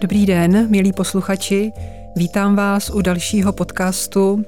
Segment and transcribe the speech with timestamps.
[0.00, 1.72] Dobrý den, milí posluchači.
[2.16, 4.44] Vítám vás u dalšího podcastu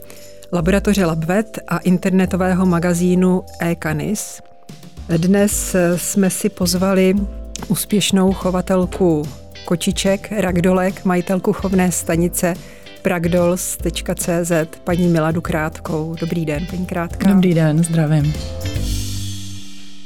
[0.53, 4.41] Laboratoře Labvet a internetového magazínu e-Canis.
[5.17, 7.15] Dnes jsme si pozvali
[7.69, 9.23] úspěšnou chovatelku
[9.65, 12.55] kočiček, ragdolek, majitelku chovné stanice
[13.03, 14.53] pragdols.cz,
[14.85, 16.15] paní Miladu Krátkou.
[16.21, 17.33] Dobrý den, paní Krátka.
[17.33, 18.35] Dobrý den, zdravím.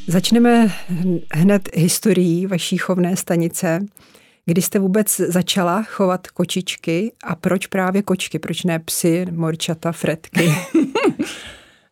[0.07, 0.73] Začneme
[1.35, 3.81] hned historií vaší chovné stanice.
[4.47, 10.51] Kdy jste vůbec začala chovat kočičky a proč právě kočky, proč ne psy, morčata, fretky?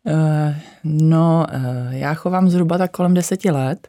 [0.06, 3.88] Eh, no, eh, já chovám zhruba tak kolem deseti let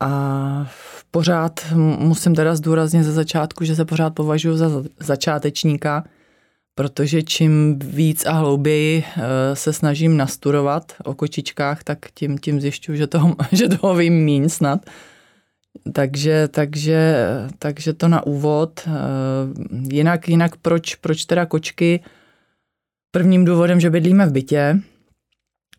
[0.00, 0.70] a
[1.10, 1.66] pořád
[1.98, 6.04] musím teda zdůraznit ze začátku, že se pořád považuji za začátečníka,
[6.74, 12.98] protože čím víc a hlouběji eh, se snažím nastudovat o kočičkách, tak tím, tím zjišťuji,
[12.98, 14.80] že toho, že toho vím míň snad.
[15.92, 17.16] Takže, takže,
[17.58, 18.80] takže to na úvod.
[18.86, 18.90] Eh,
[19.94, 22.00] jinak, jinak proč, proč teda kočky?
[23.10, 24.80] Prvním důvodem, že bydlíme v bytě,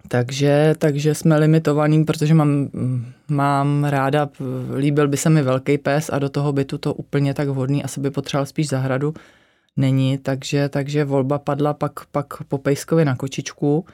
[0.08, 2.70] takže, takže jsme limitovaný, protože mám,
[3.30, 4.30] mám ráda,
[4.76, 8.00] líbil by se mi velký pes a do toho bytu to úplně tak vhodný, asi
[8.00, 9.14] by potřeboval spíš zahradu,
[9.78, 13.86] není, takže, takže volba padla pak, pak po pejskovi na kočičku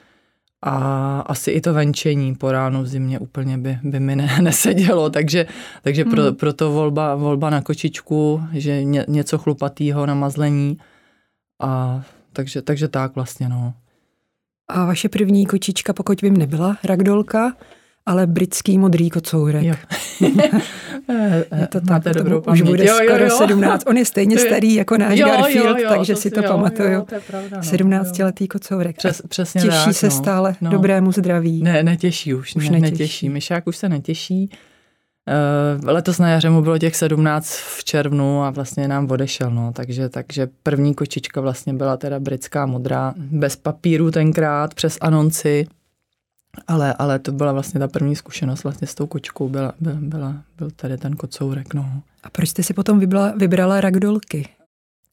[0.65, 5.09] a asi i to venčení po ránu v zimě úplně by, by mi ne, nesedělo,
[5.09, 5.45] takže,
[5.81, 6.11] takže hmm.
[6.11, 10.77] pro, proto volba, volba na kočičku, že ně, něco chlupatýho na mazlení
[11.61, 12.01] a
[12.33, 13.73] takže, takže tak vlastně no.
[14.67, 17.53] A vaše první kočička, pokud vím, nebyla ragdolka,
[18.05, 19.63] ale britský modrý kocourek.
[19.63, 19.75] Jo.
[21.59, 23.37] je to tak, to dobrou už bude jo, skoro jo, jo.
[23.37, 23.83] 17.
[23.87, 26.47] On je stejně starý jako náš jo, Garfield, jo, jo, takže to si to jo,
[26.47, 26.91] pamatuju.
[26.91, 28.97] Jo, to je pravda, no, 17-letý kocourek.
[28.97, 30.71] Přes, přesně těší tak, se no, stále no.
[30.71, 31.63] dobrému zdraví.
[31.63, 32.91] Ne, netěší už, už ne, netěší.
[32.91, 33.29] netěší.
[33.29, 34.49] Myšák už se netěší.
[35.81, 39.71] Uh, letos na jaře mu bylo těch 17 v červnu a vlastně nám odešel, no,
[39.75, 45.67] takže, takže první kočička vlastně byla teda britská modrá, bez papíru tenkrát, přes anonci,
[46.67, 50.35] ale, ale to byla vlastně ta první zkušenost vlastně s tou kočkou, byla, byla, byla,
[50.57, 52.01] byl tady ten kocourek, no.
[52.23, 54.49] A proč jste si potom vybrala, vybrala ragdolky?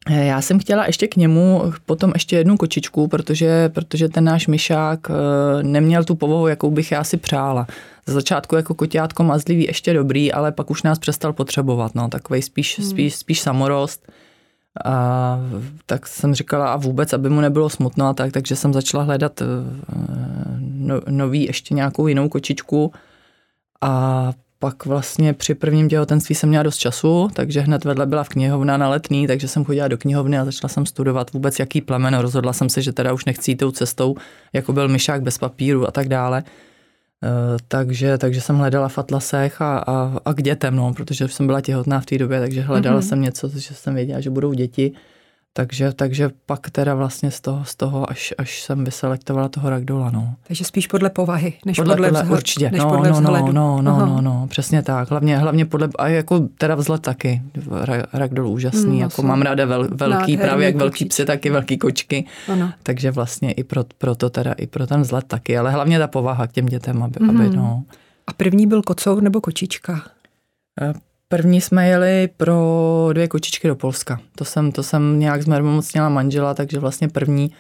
[0.06, 4.47] Eh, já jsem chtěla ještě k němu potom ještě jednu kočičku, protože, protože ten náš
[4.47, 7.67] myšák eh, neměl tu povahu, jakou bych já si přála.
[8.07, 12.43] Za začátku jako koťátko mazlivý ještě dobrý, ale pak už nás přestal potřebovat, no, takový
[12.43, 12.89] spíš, hmm.
[12.89, 14.12] spíš, spíš samorost.
[14.84, 15.38] A
[15.86, 19.42] tak jsem říkala a vůbec, aby mu nebylo smutno a tak, takže jsem začala hledat
[19.42, 19.47] eh,
[20.60, 22.92] no, nový ještě nějakou jinou kočičku
[23.80, 28.28] a pak vlastně při prvním těhotenství jsem měla dost času, takže hned vedle byla v
[28.28, 32.14] knihovna na letný, takže jsem chodila do knihovny a začala jsem studovat vůbec jaký plemen.
[32.14, 34.16] Rozhodla jsem se, že teda už nechci jít tou cestou,
[34.53, 36.42] jako byl myšák bez papíru a tak dále.
[37.22, 41.47] Uh, takže, takže jsem hledala v atlasech a, a, a k dětem, no, protože jsem
[41.47, 43.08] byla těhotná v té době, takže hledala mm-hmm.
[43.08, 44.92] jsem něco, že jsem věděla, že budou děti.
[45.53, 50.11] Takže, takže pak teda vlastně z toho, z toho až, až jsem vyselektovala toho ragdola,
[50.11, 50.34] no.
[50.43, 53.53] Takže spíš podle povahy, než podle, podle, podle vzhled, určitě, než no, podle no, vzhledu.
[53.53, 55.10] no, no, no, no, no, přesně tak.
[55.10, 57.43] Hlavně, hlavně podle, a jako teda vzhled taky,
[58.12, 61.78] ragdol úžasný, mm, jako mám ráda vel, velký, Nádherný právě jak velký psy, taky velký
[61.78, 62.27] kočky.
[62.49, 62.72] Ano.
[62.83, 66.06] Takže vlastně i pro, pro to teda, i pro ten vzhled taky, ale hlavně ta
[66.06, 67.31] povaha k těm dětem, aby, mm.
[67.31, 67.56] aby mhm.
[67.56, 67.84] no.
[68.27, 70.03] A první byl kocour nebo kočička?
[71.32, 74.20] První jsme jeli pro dvě kočičky do Polska.
[74.36, 77.50] To jsem, to jsem nějak zmermomocněla manžela, takže vlastně první,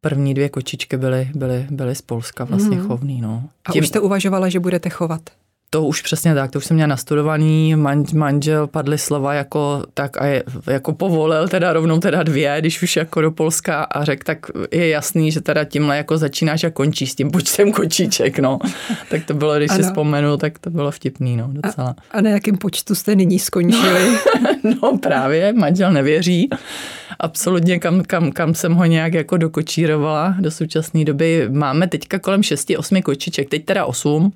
[0.00, 2.86] první dvě kočičky byly, byly, byly z Polska vlastně mm.
[2.86, 3.20] chovný.
[3.20, 3.42] No.
[3.64, 5.20] A Tím, už jste uvažovala, že budete chovat?
[5.74, 10.22] To už přesně tak, to už jsem měla nastudovaný, man, manžel padly slova jako tak
[10.22, 14.22] a je, jako povolil teda rovnou teda dvě, když už jako do Polska a řekl,
[14.24, 14.38] tak
[14.72, 18.58] je jasný, že teda tímhle jako začínáš a končíš s tím počtem kočiček, no.
[19.10, 19.78] tak to bylo, když ano.
[19.78, 21.94] si vzpomenu, tak to bylo vtipný, no, docela.
[22.10, 24.18] A, a na jakém počtu jste nyní skončili?
[24.64, 26.50] No, no právě, manžel nevěří.
[27.20, 31.48] Absolutně, kam, kam, kam jsem ho nějak jako dokočírovala do současné doby.
[31.50, 34.32] Máme teďka kolem 6-8 kočiček, teď teda 8,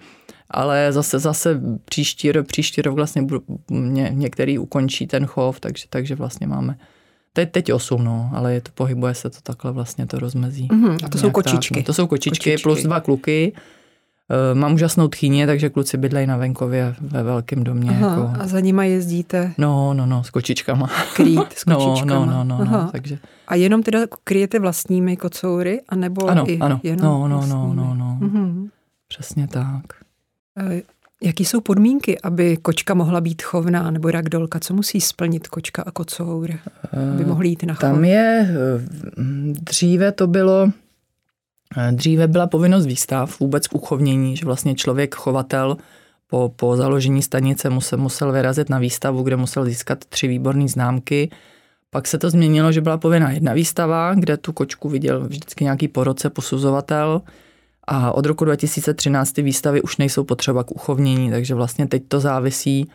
[0.51, 5.85] ale zase zase příští rok, příští rok vlastně budu, ně, některý ukončí ten chov, takže,
[5.91, 6.77] takže vlastně máme
[7.37, 10.69] Teď, teď 8, no, ale je to, pohybuje se to takhle vlastně, to rozmezí.
[10.69, 11.75] Mm-hmm, a to jsou kočičky.
[11.75, 11.87] Tak, no.
[11.87, 13.53] To jsou kočičky, kočičky plus dva kluky.
[14.53, 17.91] Uh, mám úžasnou tchýně, takže kluci bydlejí na venkově ve velkém domě.
[17.91, 18.43] Aha, jako...
[18.43, 19.53] A za nima jezdíte?
[19.59, 20.91] No, no, no, s kočičkama.
[21.15, 22.27] Krýt s kočičkama.
[22.27, 23.19] No, no, no, no, no takže...
[23.49, 27.95] A jenom teda kryjete vlastními kocoury, anebo ano, i ano, jenom no, no, no, no,
[27.95, 28.19] no.
[28.21, 28.69] Mm-hmm.
[29.09, 30.06] Přesně tak.
[30.57, 30.83] Eh,
[31.23, 34.61] jaký jsou podmínky, aby kočka mohla být chovná nebo ragdolka?
[34.61, 36.51] Co musí splnit kočka a kocour,
[36.93, 37.81] aby eh, mohli jít na chov?
[37.81, 38.85] Tam je, eh,
[39.63, 40.71] dříve to bylo,
[41.91, 45.77] dříve byla povinnost výstav vůbec k uchovnění, že vlastně člověk, chovatel,
[46.27, 51.31] po, po založení stanice musel, musel vyrazit na výstavu, kde musel získat tři výborné známky.
[51.91, 55.89] Pak se to změnilo, že byla povinná jedna výstava, kde tu kočku viděl vždycky nějaký
[55.89, 57.23] po roce posuzovatel.
[57.87, 62.21] A od roku 2013 ty výstavy už nejsou potřeba k uchovnění, takže vlastně teď to
[62.21, 62.91] závisí,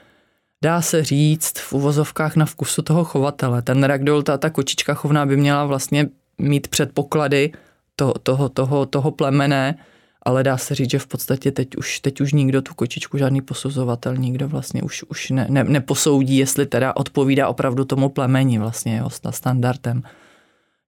[0.64, 3.62] dá se říct, v uvozovkách na vkusu toho chovatele.
[3.62, 6.08] Ten ragdoll, ta, ta kočička chovná by měla vlastně
[6.38, 7.52] mít předpoklady
[7.96, 9.78] toho, toho, toho, toho plemene,
[10.24, 13.42] ale dá se říct, že v podstatě teď už, teď už nikdo tu kočičku, žádný
[13.42, 18.98] posuzovatel, nikdo vlastně už, už ne, ne, neposoudí, jestli teda odpovídá opravdu tomu plemeni vlastně,
[18.98, 20.04] jo, standardem.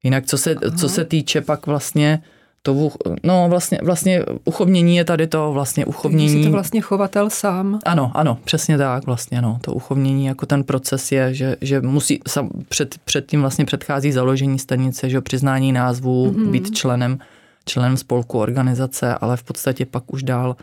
[0.03, 2.23] Jinak co se, co se týče pak vlastně
[2.65, 2.89] to,
[3.23, 6.39] no vlastně, vlastně uchovnění je tady to vlastně uchovnění.
[6.39, 7.79] Je to vlastně chovatel sám.
[7.85, 9.57] Ano, ano, přesně tak vlastně, no.
[9.61, 14.11] To uchovnění jako ten proces je, že, že musí, sam, před, před tím vlastně předchází
[14.11, 16.51] založení stanice, že přiznání názvu, mm-hmm.
[16.51, 17.19] být členem
[17.65, 20.55] členem spolku organizace, ale v podstatě pak už dál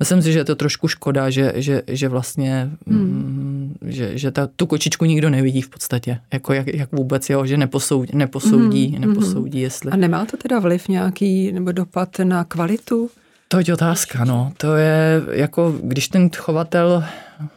[0.00, 2.98] Myslím si, že je to trošku škoda, že, že, že vlastně, hmm.
[2.98, 7.46] Mm, že, že ta, tu kočičku nikdo nevidí v podstatě, jako jak, jak vůbec, jo,
[7.46, 9.00] že neposoudí, neposoudí, hmm.
[9.00, 9.90] neposoudí, jestli.
[9.90, 13.10] A nemá to teda vliv nějaký nebo dopad na kvalitu?
[13.48, 14.52] To je otázka, no.
[14.56, 17.04] To je jako, když ten chovatel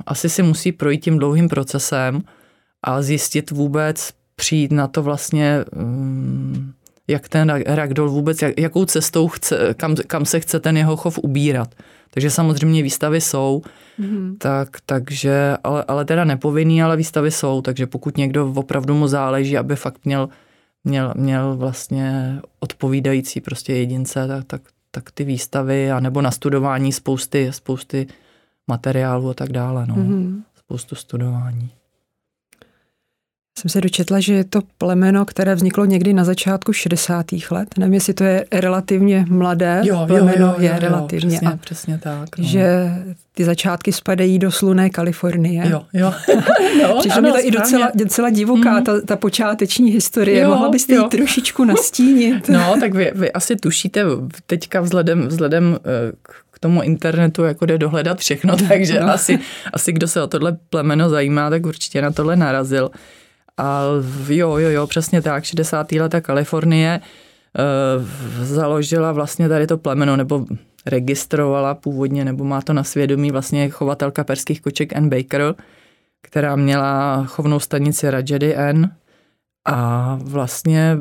[0.05, 2.21] asi si musí projít tím dlouhým procesem
[2.83, 6.73] a zjistit vůbec, přijít na to vlastně, um,
[7.07, 11.19] jak ten ragdoll vůbec, jak, jakou cestou chce, kam, kam se chce ten jeho chov
[11.23, 11.75] ubírat.
[12.13, 13.61] Takže samozřejmě výstavy jsou,
[13.99, 14.37] mm-hmm.
[14.37, 19.57] tak, takže, ale, ale teda nepovinný, ale výstavy jsou, takže pokud někdo opravdu mu záleží,
[19.57, 20.29] aby fakt měl,
[20.83, 24.61] měl, měl vlastně odpovídající prostě jedince, tak, tak,
[24.91, 28.07] tak ty výstavy, a nebo na studování spousty, spousty
[28.67, 29.95] materiálu a tak dále, no.
[29.95, 30.41] Mm-hmm.
[30.55, 31.71] Spoustu studování
[33.59, 37.25] jsem se dočetla, že je to plemeno, které vzniklo někdy na začátku 60.
[37.51, 37.67] let.
[37.77, 39.81] Nevím, jestli to je relativně mladé.
[39.85, 41.37] Jo, plemeno jo, jo, je jo, relativně.
[41.37, 42.37] Přesně, a přesně tak.
[42.37, 42.43] No.
[42.43, 42.89] Že
[43.33, 45.69] ty začátky spadají do sluné Kalifornie.
[45.69, 46.13] Jo, jo.
[46.81, 47.41] no, Přišlo mi to správně.
[47.41, 48.83] i docela, docela divoká, mm.
[48.83, 50.39] ta, ta počáteční historie.
[50.41, 51.03] Jo, Mohla byste jo.
[51.03, 52.49] ji trošičku nastínit?
[52.49, 54.03] no, tak vy, vy asi tušíte
[54.45, 56.11] teďka vzhledem, vzhledem eh,
[56.51, 59.13] k tomu internetu jako jde dohledat všechno, takže no.
[59.13, 59.39] asi,
[59.73, 62.91] asi kdo se o tohle plemeno zajímá, tak určitě na tohle narazil.
[63.57, 63.83] A
[64.27, 65.91] jo, jo, jo, přesně tak, 60.
[65.91, 70.45] leta Kalifornie e, založila vlastně tady to plemeno, nebo
[70.85, 75.55] registrovala původně, nebo má to na svědomí vlastně chovatelka perských koček Ann Baker,
[76.21, 78.91] která měla chovnou stanici Rajedy N.
[79.65, 80.97] A vlastně,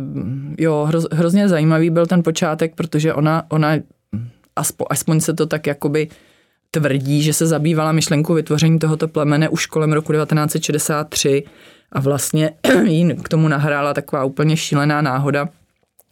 [0.59, 3.73] jo, hroz, hrozně zajímavý byl ten počátek, protože ona, ona
[4.57, 6.09] aspoň, aspoň se to tak jakoby
[6.71, 11.45] tvrdí, že se zabývala myšlenkou vytvoření tohoto plemene už kolem roku 1963
[11.93, 12.51] a vlastně
[12.85, 15.49] jí k tomu nahrála taková úplně šílená náhoda.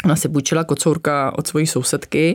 [0.04, 2.34] Ona si půjčila kocourka od svojí sousedky,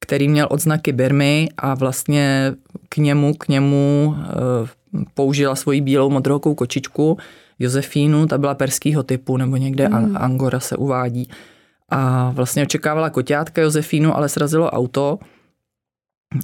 [0.00, 2.52] který měl odznaky Birmy a vlastně
[2.88, 7.18] k němu, k němu e, použila svoji bílou modrokou kočičku
[7.58, 10.16] Josefínu, ta byla perského typu, nebo někde mm.
[10.16, 11.28] Angora se uvádí.
[11.88, 15.18] A vlastně očekávala koťátka Josefínu, ale srazilo auto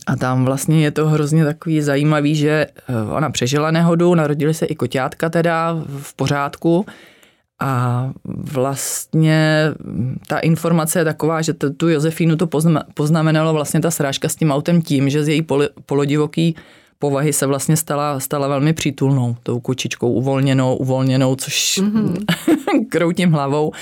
[0.07, 4.67] a tam vlastně je to hrozně takový zajímavý, že eh, ona přežila nehodu, narodili se
[4.67, 6.87] i koťátka teda v pořádku.
[7.61, 9.65] A vlastně
[10.27, 12.49] ta informace je taková, že tu Josefínu to
[12.95, 15.47] poznamenalo vlastně ta srážka s tím autem tím, že z její
[15.87, 16.57] polodivoký
[17.03, 22.25] povahy se vlastně stala, stala velmi přítulnou, tou kočičkou uvolněnou, uvolněnou, což mm-hmm.
[22.89, 23.73] kroutím hlavou,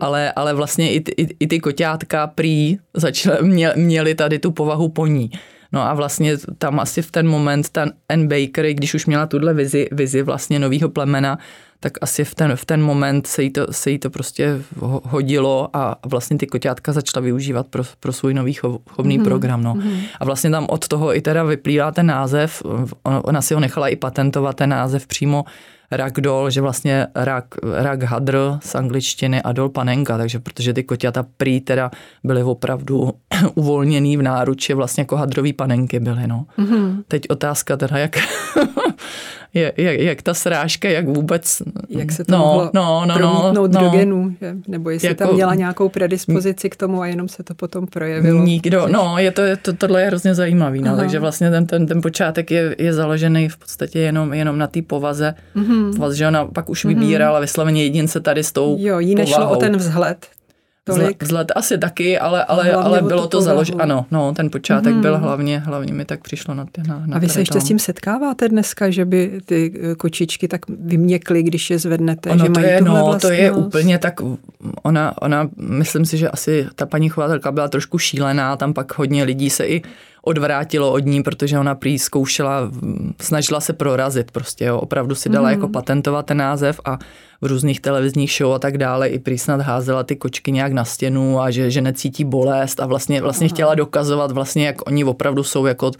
[0.00, 4.88] ale, ale vlastně i, i, i ty koťátka prý začaly, mě, měly tady tu povahu
[4.88, 5.30] po ní.
[5.72, 8.28] No a vlastně tam asi v ten moment ten N.
[8.28, 11.38] Baker, když už měla tuhle vizi, vizi vlastně nového plemena,
[11.80, 14.60] tak asi v ten, v ten moment se jí, to, se jí to prostě
[15.02, 19.24] hodilo a vlastně ty koťátka začala využívat pro, pro svůj nový chov, chovný mm-hmm.
[19.24, 19.62] program.
[19.62, 19.74] No.
[19.74, 20.00] Mm-hmm.
[20.20, 22.62] A vlastně tam od toho i teda vyplývá ten název,
[23.02, 25.44] ona, ona si ho nechala i patentovat, ten název přímo
[25.90, 31.24] ragdoll, že vlastně rag, rag hadr z angličtiny a dol panenka, takže protože ty koťata
[31.36, 31.90] prý teda
[32.24, 33.10] byly opravdu
[33.54, 36.46] uvolněný v náruči, vlastně jako hadrový panenky byly, no.
[36.58, 37.02] Mm-hmm.
[37.08, 38.16] Teď otázka teda, jak
[39.54, 41.62] jak, jak, jak ta srážka, jak vůbec...
[41.88, 44.56] Jak se to no, mohlo no, no, promítnout no, do genů, že?
[44.68, 48.44] nebo jestli jako, tam měla nějakou predispozici k tomu a jenom se to potom projevilo.
[48.44, 48.92] Nikdo, což...
[48.92, 52.02] no, je to, je to, tohle je hrozně zajímavý, no, takže vlastně ten, ten, ten
[52.02, 56.12] počátek je, je založený v podstatě jenom, jenom na té povaze, mm-hmm.
[56.12, 57.40] že ona pak už vybírala mm-hmm.
[57.40, 59.54] vysloveně jedince tady s tou Jo, jí nešlo povahou.
[59.54, 60.26] o ten vzhled,
[60.94, 61.22] tolik.
[61.22, 63.82] Vzhled asi taky, ale, ale, ale bylo to založeno.
[63.82, 65.02] Ano, no, ten počátek hmm.
[65.02, 66.82] byl hlavně, hlavně mi tak přišlo na ty.
[66.88, 70.48] Na, na A vy se ještě s tím setkáváte dneska, že by ty eh, kočičky
[70.48, 72.30] tak vyměkly, když je zvednete?
[72.30, 73.22] Ono že to mají je, no, vlastnost?
[73.22, 74.20] to je úplně tak,
[74.82, 79.24] ona, ona, myslím si, že asi ta paní chovatelka byla trošku šílená, tam pak hodně
[79.24, 79.82] lidí se i
[80.22, 82.70] odvrátilo od ní, protože ona prý zkoušela,
[83.20, 84.78] snažila se prorazit prostě, jo.
[84.78, 85.54] opravdu si dala mm.
[85.54, 86.98] jako patentovat ten název a
[87.40, 90.84] v různých televizních show a tak dále i prý snad házela ty kočky nějak na
[90.84, 95.42] stěnu a že, že necítí bolest a vlastně, vlastně chtěla dokazovat vlastně, jak oni opravdu
[95.42, 95.92] jsou jako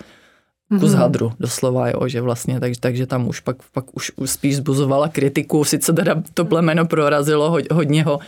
[0.69, 0.97] kus mm-hmm.
[0.97, 5.09] hadru, doslova, jo, že vlastně, takže, takže tam už pak, pak už, už spíš zbuzovala
[5.09, 8.19] kritiku, sice teda to plemeno prorazilo hodně ho,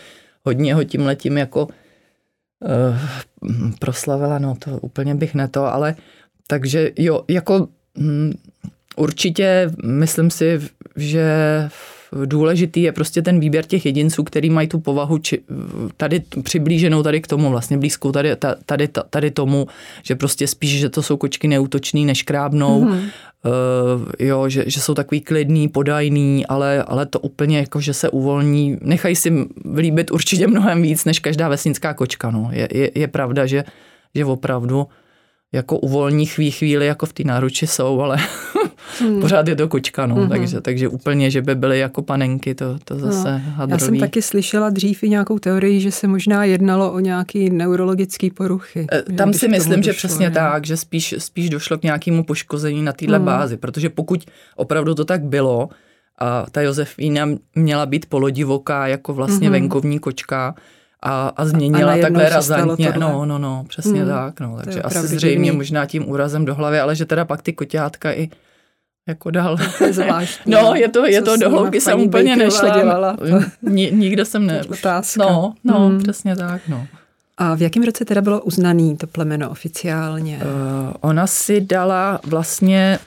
[0.45, 1.69] hodně ho tím letím jako
[2.61, 2.97] uh,
[3.79, 5.95] proslavila, no to úplně bych ne to, ale
[6.47, 8.33] takže jo, jako hm,
[8.97, 10.61] určitě myslím si,
[10.97, 11.25] že
[12.25, 15.41] důležitý je prostě ten výběr těch jedinců, který mají tu povahu či,
[15.97, 18.37] tady přiblíženou tady k tomu, vlastně blízkou tady,
[18.67, 19.67] tady, tady tomu,
[20.03, 23.09] že prostě spíš, že to jsou kočky neútočný, než krábnou, mm-hmm.
[23.45, 28.09] Uh, jo, že, že jsou takový klidný, podajný, ale, ale to úplně jako, že se
[28.09, 32.49] uvolní, nechají si líbit určitě mnohem víc, než každá vesnická kočka, no.
[32.53, 33.65] Je, je, je pravda, že,
[34.15, 34.87] že opravdu
[35.53, 38.17] jako uvolní chví chvíli, jako v té náruči jsou, ale
[39.01, 39.21] hmm.
[39.21, 40.29] pořád je to kočka, no, hmm.
[40.29, 43.01] takže, takže úplně, že by byly jako panenky, to, to no.
[43.01, 43.53] zase no.
[43.55, 43.83] hadrový.
[43.83, 48.31] Já jsem taky slyšela dřív i nějakou teorii, že se možná jednalo o nějaký neurologický
[48.31, 48.87] poruchy.
[48.93, 50.35] E, tam si myslím, že přesně ne?
[50.35, 53.27] tak, že spíš, spíš došlo k nějakému poškození na téhle hmm.
[53.27, 54.25] bázi, protože pokud
[54.57, 55.69] opravdu to tak bylo,
[56.19, 59.53] a ta Josefína měla být polodivoká jako vlastně hmm.
[59.53, 60.55] venkovní kočka,
[61.03, 62.93] a, a změnila a takhle razantně.
[62.99, 64.41] No, no, no, přesně hmm, tak.
[64.41, 64.57] No.
[64.65, 68.29] Takže asi zřejmě možná tím úrazem do hlavy, ale že teda pak ty koťátka i
[69.11, 69.57] jako dál.
[69.79, 70.53] To je zvláštní.
[70.53, 72.79] No, je to, je to do hlouky jsem úplně nešla.
[72.79, 73.17] Dělala,
[73.63, 74.63] Ni, nikde jsem ne.
[74.71, 75.23] Otázka.
[75.23, 76.03] No, no, hmm.
[76.03, 76.87] přesně tak, no.
[77.39, 80.41] A v jakém roce teda bylo uznaný to plemeno oficiálně?
[80.43, 82.99] Uh, ona si dala vlastně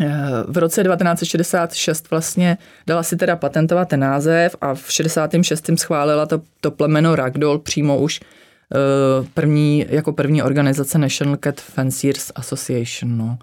[0.00, 5.70] Eh, v roce 1966 vlastně dala si teda patentovat ten název a v 66.
[5.76, 12.32] schválila to, to plemeno Ragdoll přímo už eh, první, jako první organizace National Cat Fanciers
[12.34, 13.18] Association.
[13.18, 13.38] No.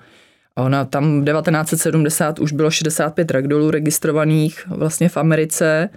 [0.55, 5.89] A ona tam v 1970 už bylo 65 ragdollů registrovaných vlastně v Americe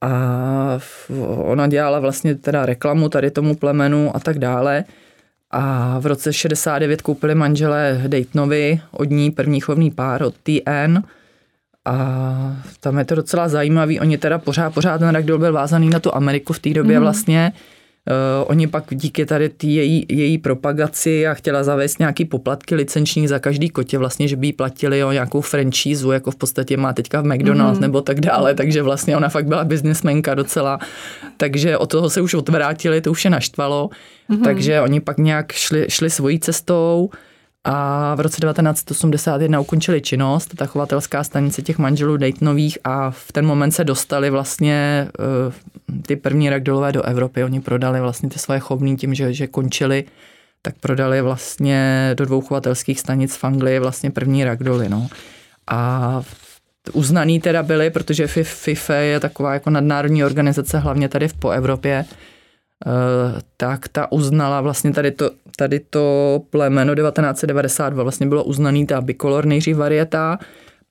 [0.00, 0.80] a
[1.36, 4.84] ona dělala vlastně teda reklamu tady tomu plemenu a tak dále.
[5.50, 10.98] A v roce 69 koupili manželé Daytonovi od ní první chovný pár od TN.
[11.84, 14.00] A tam je to docela zajímavý.
[14.00, 17.02] Oni teda pořád, pořád ten ragdoll byl vázaný na tu Ameriku v té době mm.
[17.02, 17.52] vlastně.
[18.08, 23.28] Uh, oni pak díky tady tý její, její propagaci a chtěla zavést nějaký poplatky licenční
[23.28, 26.92] za každý kotě, vlastně, že by jí platili o nějakou franchízu, jako v podstatě má
[26.92, 27.82] teďka v McDonald's mm.
[27.82, 30.78] nebo tak dále, takže vlastně ona fakt byla biznesmenka docela.
[31.36, 33.90] Takže od toho se už odvrátili, to už je naštvalo.
[34.28, 34.42] Mm.
[34.42, 37.10] Takže oni pak nějak šli, šli svojí cestou
[37.64, 43.46] a v roce 1981 ukončili činnost, ta chovatelská stanice těch manželů Daytonových a v ten
[43.46, 45.08] moment se dostali vlastně
[45.46, 47.44] uh, ty první ragdolové do Evropy.
[47.44, 50.04] Oni prodali vlastně ty svoje chovný tím, že, že končili,
[50.62, 54.88] tak prodali vlastně do dvou chovatelských stanic v Anglii vlastně první ragdoly.
[54.88, 55.08] No.
[55.66, 56.22] A
[56.92, 62.04] uznaný teda byli, protože FIFA je taková jako nadnárodní organizace, hlavně tady v po Evropě,
[63.56, 69.46] tak ta uznala vlastně tady to, tady to plemeno 1992 vlastně bylo uznaný ta bicolor
[69.46, 70.38] nejdřív varieta,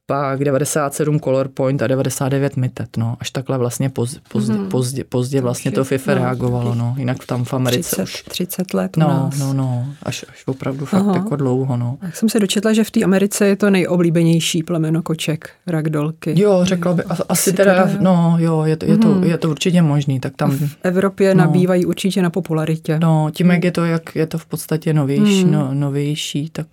[0.09, 4.69] pak 97 Color Point a 99 Mitet, no, až takhle vlastně pozdě, pozdě, mm.
[4.69, 8.23] pozdě, pozdě vlastně to FIFA no, reagovalo, no, jinak tam v Americe 30, už.
[8.23, 9.39] 30 let no, nás.
[9.39, 11.13] No, no, až, až opravdu fakt Aha.
[11.15, 11.97] jako dlouho, no.
[12.01, 16.41] Jak jsem se dočetla, že v té Americe je to nejoblíbenější plemeno koček, ragdolky.
[16.41, 19.23] Jo, řekla by, asi, asi teda, teda, no, jo, je to, je, to, mm.
[19.23, 20.51] je to určitě možný, tak tam.
[20.51, 21.45] V Evropě no.
[21.45, 22.99] nabývají určitě na popularitě.
[23.01, 25.51] No, tím, jak je to, jak je to v podstatě novější, mm.
[25.51, 26.67] no, novější, tak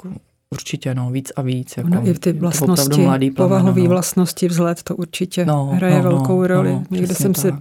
[0.51, 1.77] Určitě, no, víc a víc.
[1.77, 3.89] Jako, no, i ty vlastnosti, mladý povahové no.
[3.89, 6.71] vlastnosti, vzhled, to určitě no, hraje no, no velkou no, roli.
[6.71, 7.43] No, Někde jsem tak.
[7.43, 7.53] se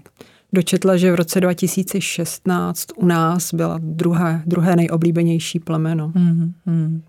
[0.54, 6.12] dočetla, že v roce 2016 u nás byla druhé, druhé nejoblíbenější plemeno.
[6.16, 7.02] Mm, mm.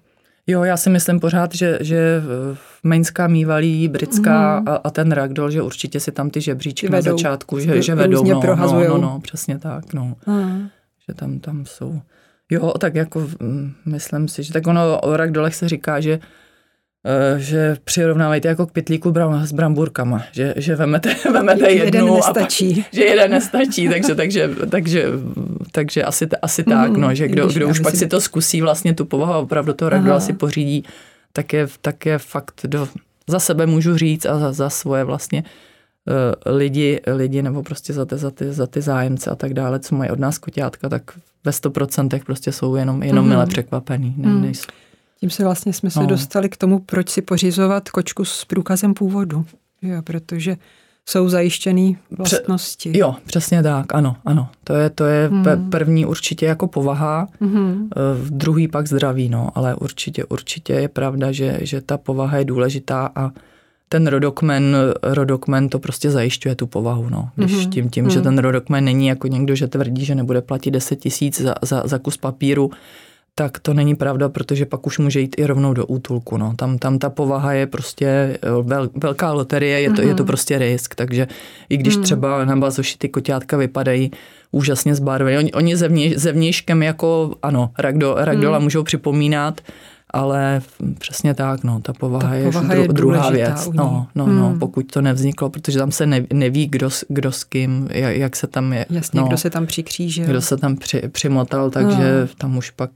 [0.46, 2.22] Jo, já si myslím pořád, že, že
[2.82, 4.68] Mainská mývalí, britská mm.
[4.68, 7.10] a, a ten ragdoll, že určitě si tam ty žebříčky vedou.
[7.10, 8.24] na začátku, že, že vedou.
[8.24, 9.94] No, no, no, no, přesně tak.
[9.94, 10.16] No.
[10.26, 10.68] Mm.
[11.08, 12.00] Že tam, tam jsou.
[12.50, 16.20] Jo, tak jako mm, myslím si, že tak ono o ragdolech se říká, že
[17.06, 22.14] eh, že přirovnávajte jako k pitlíku bram, s bramburkama, že, že vemete, vemete jednu jeden
[22.14, 22.72] nestačí.
[22.72, 25.04] a pak, že jeden nestačí, takže, takže, takže,
[25.72, 28.94] takže asi, asi mm, tak, no, že kdo, kdo už pak si to zkusí vlastně
[28.94, 30.84] tu povahu a opravdu to ragdola si pořídí,
[31.32, 32.88] tak je, tak je fakt do,
[33.26, 35.48] za sebe můžu říct a za, za svoje vlastně uh,
[36.46, 39.94] lidi, lidi nebo prostě za ty, za, ty, za ty zájemce a tak dále, co
[39.94, 41.02] mají od nás koťátka, tak
[41.44, 43.28] ve 100% prostě jsou jenom, jenom mm-hmm.
[43.28, 44.14] mile překvapený.
[44.16, 44.42] Ne, mm.
[44.42, 44.66] nejsou.
[45.20, 46.06] Tím se vlastně jsme se no.
[46.06, 49.44] dostali k tomu, proč si pořizovat kočku s průkazem původu.
[49.82, 50.56] Jo, protože
[51.08, 52.90] jsou zajištěný vlastnosti.
[52.90, 54.48] Pře- jo, přesně tak, ano, ano.
[54.64, 55.70] To je, to je hmm.
[55.70, 57.88] první určitě jako povaha, hmm.
[58.30, 63.10] druhý pak zdraví, no, ale určitě, určitě je pravda, že, že ta povaha je důležitá
[63.14, 63.30] a
[63.88, 67.28] ten rodokmen, rodokmen to prostě zajišťuje tu povahu, no.
[67.36, 67.68] Když mm-hmm.
[67.68, 71.40] tím, tím, že ten rodokmen není jako někdo, že tvrdí, že nebude platit 10 tisíc
[71.40, 72.70] za, za, za kus papíru,
[73.38, 76.36] tak to není pravda, protože pak už může jít i rovnou do útulku.
[76.36, 76.54] No.
[76.56, 80.08] Tam, tam ta povaha je prostě eh, vel, velká loterie, je to, mm-hmm.
[80.08, 80.26] je to mhm.
[80.26, 81.28] prostě risk, takže
[81.68, 82.02] i když mm.
[82.02, 84.10] třeba na bazoši ty koťátka vypadají
[84.50, 88.64] úžasně zbarvené, oni, oni zevně, zevnějškem jako, ano, ragdo, ragdola mm.
[88.64, 89.60] můžou připomínat,
[90.16, 90.62] ale
[90.98, 93.68] přesně tak, no, ta povaha, ta je, povaha je, dru, je druhá věc.
[93.72, 94.38] No, no, no, hmm.
[94.38, 98.46] no, pokud to nevzniklo, protože tam se neví, kdo, kdo s kým, jak, jak se
[98.46, 98.86] tam je.
[98.90, 100.26] Jasně, no, kdo se tam přikřížil.
[100.26, 102.28] Kdo se tam při, přimotal, takže no.
[102.38, 102.90] tam už pak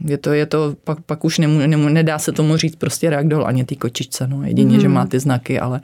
[0.00, 3.46] je to, je to pak, pak už nemů, nemů, nedá se tomu říct prostě ragdoll
[3.46, 4.80] ani ty kočičce, no, jedině, hmm.
[4.80, 5.80] že má ty znaky, ale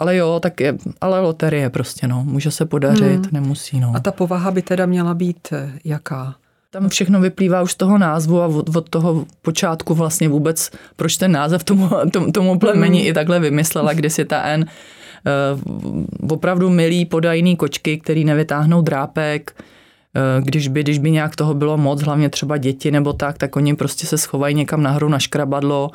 [0.00, 3.28] ale jo, tak je, ale loterie prostě, no, může se podařit, hmm.
[3.32, 3.92] nemusí, no.
[3.94, 6.34] A ta povaha by teda měla být eh, jaká?
[6.70, 11.16] Tam všechno vyplývá už z toho názvu a od, od toho počátku vlastně vůbec, proč
[11.16, 13.06] ten název tomu, tomu, tomu plemeni mm.
[13.06, 19.56] i takhle vymyslela, kde si ta N uh, opravdu milí podajný kočky, který nevytáhnou drápek,
[19.56, 23.56] uh, když by, když by nějak toho bylo moc, hlavně třeba děti nebo tak, tak
[23.56, 25.90] oni prostě se schovají někam nahoru na škrabadlo,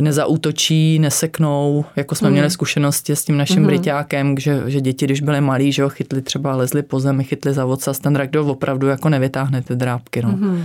[0.00, 2.32] nezautočí, neseknou, jako jsme mm.
[2.32, 3.66] měli zkušenosti s tím naším mm.
[3.66, 7.52] Bryťákem, že, že děti, když byly malí, že ho chytli třeba, lezli po zemi, chytli
[7.52, 10.22] za vocas, ten ragdoll opravdu jako nevytáhne ty drápky.
[10.22, 10.28] No.
[10.28, 10.64] Mm.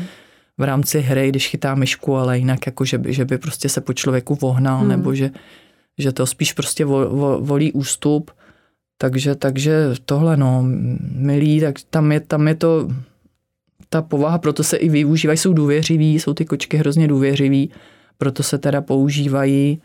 [0.58, 3.82] V rámci hry, když chytá myšku, ale jinak jako, že by, že by prostě se
[3.82, 4.88] po člověku vohnal, mm.
[4.88, 5.30] nebo že,
[5.98, 8.32] že to spíš prostě vo, vo, volí ústup.
[8.98, 10.64] Takže, takže tohle, no,
[11.12, 12.88] milí, tak tam je, tam je to,
[13.90, 17.72] ta povaha, proto se i využívají, jsou důvěřiví, jsou ty kočky hrozně důvěřiví
[18.18, 19.82] proto se teda používají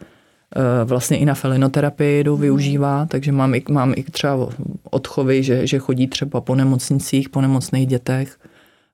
[0.57, 4.49] eh, vlastně i na felinoterapii jdou využívá, takže mám i, mám i třeba
[4.91, 8.39] odchovy, že, že chodí třeba po nemocnicích, po nemocných dětech,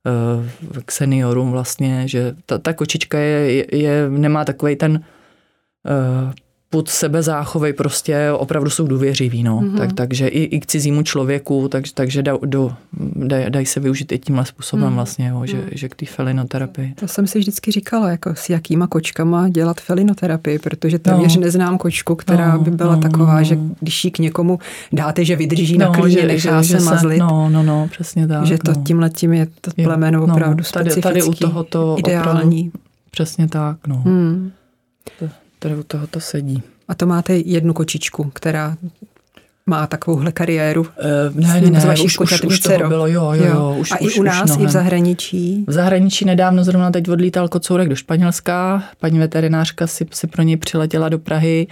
[0.06, 5.04] eh, k seniorům vlastně, že ta, ta kočička je, je, je nemá takový ten
[5.86, 6.32] eh,
[6.70, 9.60] put sebezáchovej prostě opravdu jsou důvěřiví, no.
[9.60, 9.76] Mm-hmm.
[9.76, 12.72] Tak, takže i, i k cizímu člověku, tak, takže da, do,
[13.16, 14.94] daj, dají se využít i tímhle způsobem mm.
[14.94, 15.68] vlastně, jo, že, mm.
[15.72, 16.94] že k té felinoterapii.
[17.00, 21.42] To jsem si vždycky říkala, jako s jakýma kočkama dělat felinoterapii, protože téměř no.
[21.42, 23.44] neznám kočku, která no, by byla no, taková, no.
[23.44, 24.58] že když ji k někomu
[24.92, 27.18] dáte, že vydrží no, na klíně, nechá že, se mazlit.
[27.18, 28.46] No, no, no, přesně tak.
[28.46, 28.82] Že to no.
[28.84, 32.68] tímhle tím je to plemeno no, opravdu tady, specifický, tady u tohoto ideální.
[32.68, 33.96] Opravdu, přesně tak, no.
[33.96, 34.50] Hmm.
[35.18, 35.28] To,
[35.58, 36.62] tady u toho to sedí.
[36.88, 38.76] A to máte jednu kočičku, která
[39.66, 40.80] má takovouhle kariéru.
[40.80, 40.88] Uh,
[41.34, 43.76] ne, ne, ne, už, už, už toho bylo, jo, jo, jo.
[43.78, 45.64] Už, A už, i u nás, už i v zahraničí?
[45.68, 50.56] V zahraničí nedávno zrovna teď odlítal kocourek do Španělska, paní veterinářka si, si pro něj
[50.56, 51.66] přiletěla do Prahy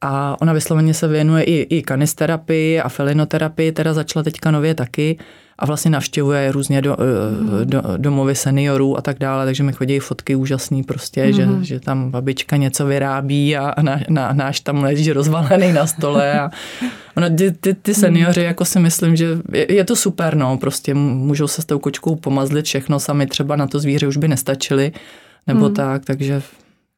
[0.00, 5.18] a ona vysloveně se věnuje i, i kanisterapii a felinoterapii, teda začala teďka nově taky
[5.62, 6.96] a vlastně navštěvuje různě do,
[7.40, 7.60] mm.
[7.64, 11.32] do, domovy seniorů a tak dále, takže mi chodí fotky úžasný prostě, mm.
[11.32, 11.64] že, mhm.
[11.64, 16.50] že tam babička něco vyrábí a, na, na, náš tam leží rozvalený na stole a
[17.16, 18.46] ono, ty, ty, ty seniori, mm.
[18.46, 22.16] jako si myslím, že je, je to super, no, prostě můžou se s tou kočkou
[22.16, 24.92] pomazlit všechno, sami třeba na to zvíře už by nestačili,
[25.46, 25.74] nebo mm.
[25.74, 26.42] tak, takže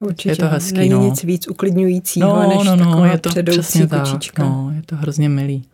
[0.00, 0.32] Určitě.
[0.32, 1.04] Je to hezký, Není no.
[1.04, 4.42] nic víc uklidňujícího, no, než no, no, taková je to kočička.
[4.42, 5.64] Tak, no, je to hrozně milý.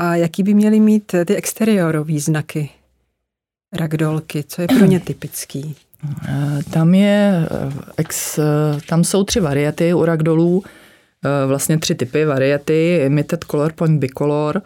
[0.00, 2.70] A jaký by měly mít ty exteriorové znaky
[3.72, 4.44] ragdolky?
[4.44, 5.76] Co je pro ně typický?
[6.28, 8.42] Eh, tam je, eh, ex, eh,
[8.88, 10.62] tam jsou tři variety u ragdolů,
[11.46, 14.62] vlastně tři typy variety, Imited Color Point Bicolor,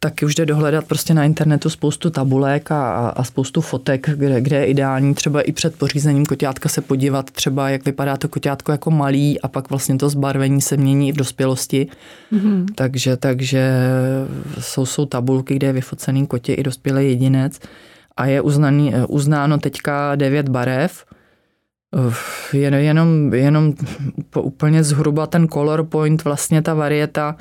[0.00, 4.56] taky už jde dohledat prostě na internetu spoustu tabulek a, a spoustu fotek, kde, kde
[4.56, 8.90] je ideální třeba i před pořízením koťátka se podívat třeba, jak vypadá to koťátko jako
[8.90, 11.86] malý a pak vlastně to zbarvení se mění i v dospělosti.
[12.32, 12.64] Mm-hmm.
[12.74, 13.72] Takže, takže
[14.60, 17.60] jsou, jsou tabulky, kde je vyfocený kotě i dospělý jedinec
[18.16, 21.04] a je uznaný, uznáno teďka devět barev,
[22.52, 23.72] jen, jenom, jenom
[24.38, 27.36] úplně zhruba ten color point, vlastně ta varieta,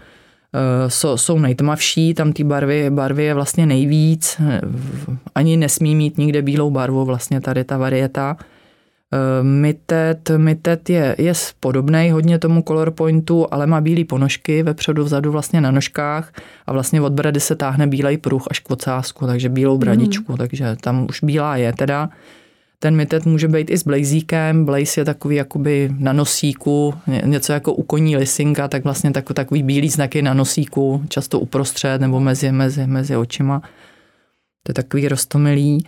[0.87, 4.41] jsou, eh, jsou nejtmavší, tam ty barvy, barvy je vlastně nejvíc,
[5.35, 8.37] ani nesmí mít nikde bílou barvu vlastně tady ta varieta.
[9.13, 15.03] Eh, mitet, mitet je, je podobný hodně tomu color pointu, ale má bílé ponožky vepředu,
[15.03, 16.33] vzadu vlastně na nožkách
[16.65, 20.37] a vlastně od brady se táhne bílej pruh až k ocásku, takže bílou bradičku, mm.
[20.37, 22.09] takže tam už bílá je teda.
[22.79, 27.73] Ten mitet může být i s blazíkem, blaze je takový jakoby na nosíku, něco jako
[27.73, 32.51] u koní lisinka, tak vlastně takový, takový bílý znaky na nosíku, často uprostřed nebo mezi,
[32.51, 33.59] mezi, mezi očima.
[34.63, 35.85] To je takový rostomilý.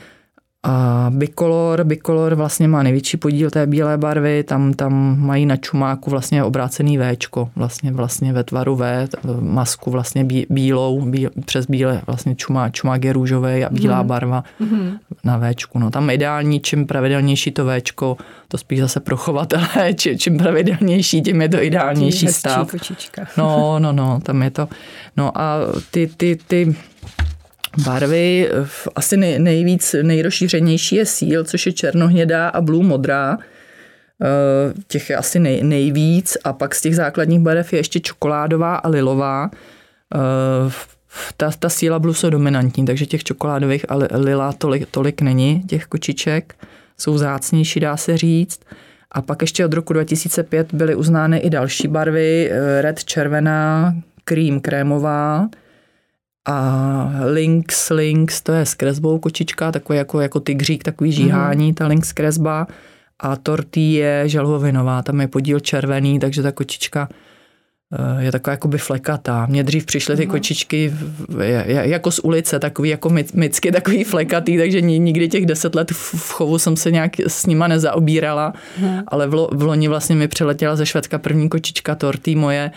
[0.64, 6.10] A bikolor, bikolor vlastně má největší podíl té bílé barvy, tam, tam mají na čumáku
[6.10, 9.08] vlastně obrácený Včko, vlastně, vlastně ve tvaru V,
[9.40, 14.08] masku vlastně bí, bílou, bí, přes bílé, vlastně čumá, čumák je růžový a bílá mm.
[14.08, 14.92] barva mm.
[15.24, 15.80] na Včku.
[15.80, 18.18] No tam ideální, čím pravidelnější to Včko,
[18.48, 22.72] to spíš zase pro chovatele, či, čím pravidelnější, tím je to ideálnější tím stav.
[22.72, 23.28] Kočička.
[23.38, 24.68] No, no, no, tam je to.
[25.18, 25.58] No a
[25.92, 26.76] ty, ty, ty
[27.84, 28.50] barvy,
[28.96, 33.38] asi nej, nejvíc, nejrozšířenější je síl, což je černohnědá a blue modrá.
[34.22, 38.76] Eh, těch je asi nej, nejvíc a pak z těch základních barev je ještě čokoládová
[38.76, 39.52] a lilová.
[40.16, 40.72] Eh,
[41.38, 45.86] ta, ta síla blue jsou dominantní, takže těch čokoládových a lila tolik, tolik není, těch
[45.86, 46.56] kočiček.
[46.98, 48.60] Jsou zácnější, dá se říct.
[49.12, 54.60] A pak ještě od roku 2005 byly uznány i další barvy, eh, red červená, cream
[54.60, 55.50] krémová,
[56.50, 61.74] a Lynx, Lynx, to je s kresbou kočička, takový jako, jako tygřík, takový žíhání, mm.
[61.74, 62.68] ta Lynx kresba.
[63.20, 67.10] A Tortý je želvovinová, tam je podíl červený, takže ta kočička
[67.94, 69.46] eh, je taková jakoby flekatá.
[69.46, 70.94] Mně dřív přišly ty kočičky
[71.66, 76.58] jako z ulice, takový jako mycky, takový flekatý, takže nikdy těch deset let v chovu
[76.58, 79.00] jsem se nějak s nima nezaobírala, hmm.
[79.08, 82.72] ale v, v loni vlastně mi přiletěla ze Švédska první kočička Tortý moje,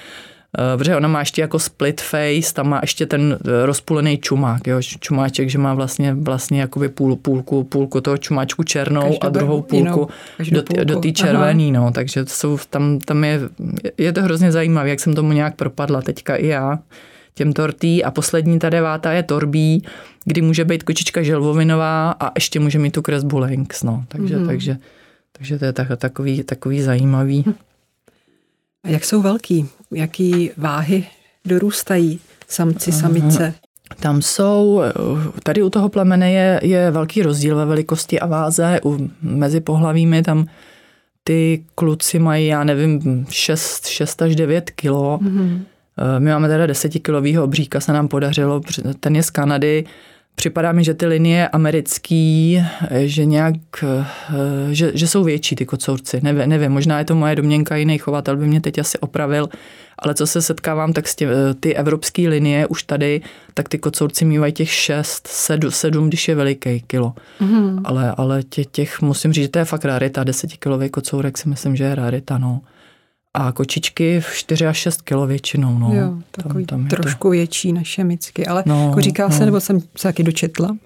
[0.76, 4.82] protože ona má ještě jako split face, tam má ještě ten eh, rozpůlený čumák, jo,
[4.82, 9.62] čumáček, že má vlastně, vlastně jakoby půl, půlku, půlku toho čumáčku černou každou a druhou
[9.62, 10.08] půlku
[10.42, 13.40] jinou, do, do té červený, no, takže jsou, tam, tam je,
[13.98, 16.78] je to hrozně zajímavé, jak jsem tomu nějak propadla teďka i já
[17.34, 19.84] těm tortý a poslední ta devátá je torbí,
[20.24, 24.46] kdy může být kočička želvovinová a ještě může mít tu kresbu Lynx, no, takže, mm.
[24.46, 24.76] takže,
[25.32, 27.44] takže to je tak, takový, takový zajímavý.
[28.84, 29.68] A jak jsou velký?
[29.94, 31.06] Jaký váhy
[31.44, 33.54] dorůstají samci, samice?
[34.00, 34.82] Tam jsou,
[35.42, 38.80] tady u toho plemene je, je velký rozdíl ve velikosti a váze.
[38.84, 40.46] U, mezi pohlavími tam
[41.24, 45.18] ty kluci mají, já nevím, 6, 6 až 9 kilo.
[45.22, 45.60] Mm-hmm.
[46.18, 48.60] My máme teda 10 kilovýho obříka, se nám podařilo,
[49.00, 49.84] ten je z Kanady,
[50.34, 52.62] Připadá mi, že ty linie americký,
[53.04, 54.04] že nějak, eh,
[54.70, 56.20] že, že jsou větší ty kocourci.
[56.22, 59.48] Nevím, nevím, možná je to moje domněnka, jiný chovatel by mě teď asi opravil,
[59.98, 61.28] ale co se setkávám, tak tě,
[61.60, 63.20] ty evropské linie už tady,
[63.54, 67.14] tak ty kocourci mývají těch 6, 7, 7 když je veliký kilo.
[67.40, 67.80] Mm-hmm.
[67.84, 71.48] Ale, ale těch, těch, musím říct, že to je fakt rarita, 10 kilový kocourek si
[71.48, 72.60] myslím, že je rarita, no
[73.34, 75.78] a kočičky v 4 až 6 kilo většinou.
[75.78, 75.94] No.
[75.94, 77.30] Jo, takový tam, tam trošku to...
[77.30, 79.34] větší než šemicky, ale no, jako říká no.
[79.34, 80.76] se, nebo jsem se taky dočetla,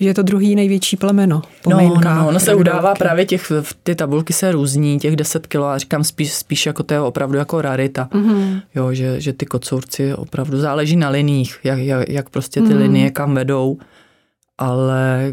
[0.00, 3.52] že je to druhý největší plemeno po no, no, no, ono se udává právě těch,
[3.82, 7.38] ty tabulky se různí, těch 10 kilo a říkám spíš, spíš jako to je opravdu
[7.38, 8.62] jako rarita, mm-hmm.
[8.74, 12.78] jo, že, že ty kocourci opravdu záleží na liních, jak, jak, jak prostě ty mm-hmm.
[12.78, 13.78] linie kam vedou,
[14.58, 15.32] ale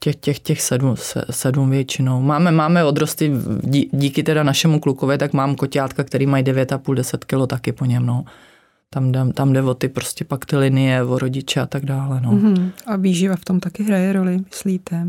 [0.00, 0.94] těch, těch, těch sedm,
[1.30, 2.20] sedm většinou.
[2.22, 3.32] Máme, máme odrosty,
[3.92, 8.24] díky teda našemu klukovi, tak mám koťátka, který mají 9,5-10 kilo taky po něm, no.
[8.90, 12.20] Tam, jde, tam jde o ty prostě pak ty linie, o rodiče a tak dále,
[12.20, 12.32] no.
[12.32, 12.70] Mm-hmm.
[12.86, 15.08] A výživa v tom taky hraje roli, myslíte?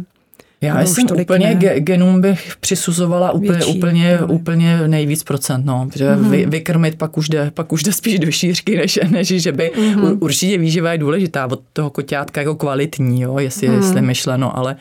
[0.61, 1.79] Já jsem úplně ne.
[1.79, 6.29] genům bych přisuzovala úplně, Větší, úplně, úplně nejvíc procent, no, protože mm-hmm.
[6.29, 9.71] vy, vykrmit pak už, jde, pak už jde spíš do šířky, než, než že by
[9.75, 10.17] mm-hmm.
[10.19, 13.75] určitě výživa je důležitá od toho koťátka jako kvalitní, jo, jestli, mm-hmm.
[13.75, 14.75] jestli myšleno, ale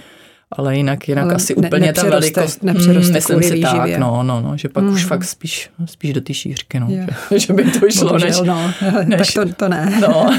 [0.52, 3.92] ale jinak, jinak ale asi ne, úplně ta velikost, nepřeroste myslím si výživě.
[3.92, 4.92] tak, no, no, no, že pak mm.
[4.92, 8.40] už fakt spíš, spíš do té šířky, no, že, že, by to šlo, Bohužel, než,
[8.40, 8.72] no,
[9.04, 9.98] než, tak to, to ne.
[10.00, 10.30] No,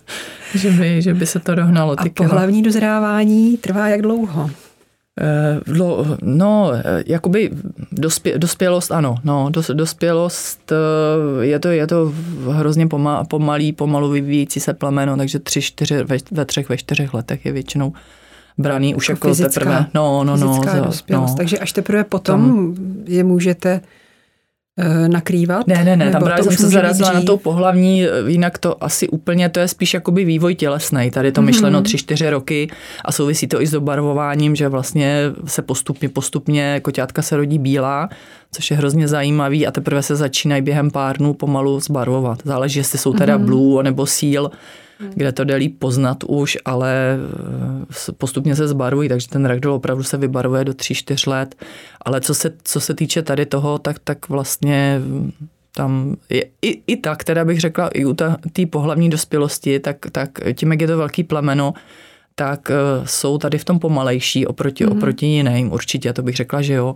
[0.54, 2.00] že, by, že by se to dohnalo.
[2.00, 4.50] A pohlavní dozrávání trvá jak dlouho?
[5.20, 5.60] Eh,
[6.22, 7.50] no, eh, jakoby
[7.92, 12.12] dospě, dospělost, ano, no, dos, dospělost eh, je to, je to
[12.50, 17.14] hrozně poma, pomalý, pomalu vyvíjící se plemeno, takže tři, čtyři, ve, ve třech, ve čtyřech
[17.14, 17.92] letech je většinou
[18.58, 19.86] braný už jako, jako teprve.
[19.94, 20.60] No, no, no.
[20.64, 21.32] Za, dospělost.
[21.32, 21.36] No.
[21.36, 22.74] Takže až teprve potom Tam,
[23.06, 23.80] je můžete
[25.08, 25.66] nakrývat?
[25.66, 29.08] Ne, ne, ne, tam právě jsem se zarazila na tou pohlavní, eh, jinak to asi
[29.08, 31.10] úplně, to je spíš jakoby vývoj tělesný.
[31.10, 31.44] Tady to mm-hmm.
[31.44, 32.70] myšleno tři, čtyři roky
[33.04, 38.08] a souvisí to i s dobarvováním, že vlastně se postupně, postupně koťátka se rodí bílá,
[38.52, 42.38] což je hrozně zajímavý a teprve se začínají během pár dnů pomalu zbarvovat.
[42.44, 43.44] Záleží, jestli jsou teda mm-hmm.
[43.44, 44.50] blue nebo síl
[45.14, 47.18] kde to jde líp poznat už, ale
[48.08, 51.54] eh, postupně se zbarují, takže ten ragdoll opravdu se vybarvuje do 3-4 let.
[52.02, 55.32] Ale co se, co se týče tady toho, tak, tak vlastně mm,
[55.74, 58.14] tam je, i, i tak, teda bych řekla, i u
[58.52, 61.74] té pohlavní dospělosti, tak, tak tím, jak je to velký plemeno,
[62.38, 62.74] tak eh,
[63.04, 64.96] jsou tady v tom pomalejší oproti, mm-hmm.
[64.96, 65.72] oproti jiným.
[65.72, 66.94] Určitě, to bych řekla, že jo.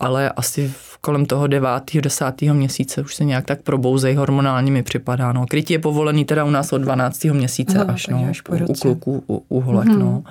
[0.00, 5.32] Ale asi kolem toho devátého, desátého měsíce už se nějak tak probouzej hormonálně mi připadá.
[5.32, 5.46] No.
[5.46, 7.24] Krytí je povolený teda u nás od 12.
[7.24, 9.88] měsíce Aha, až, no, až po u kluků, u, u holek.
[9.88, 9.98] Mm-hmm.
[9.98, 10.22] No.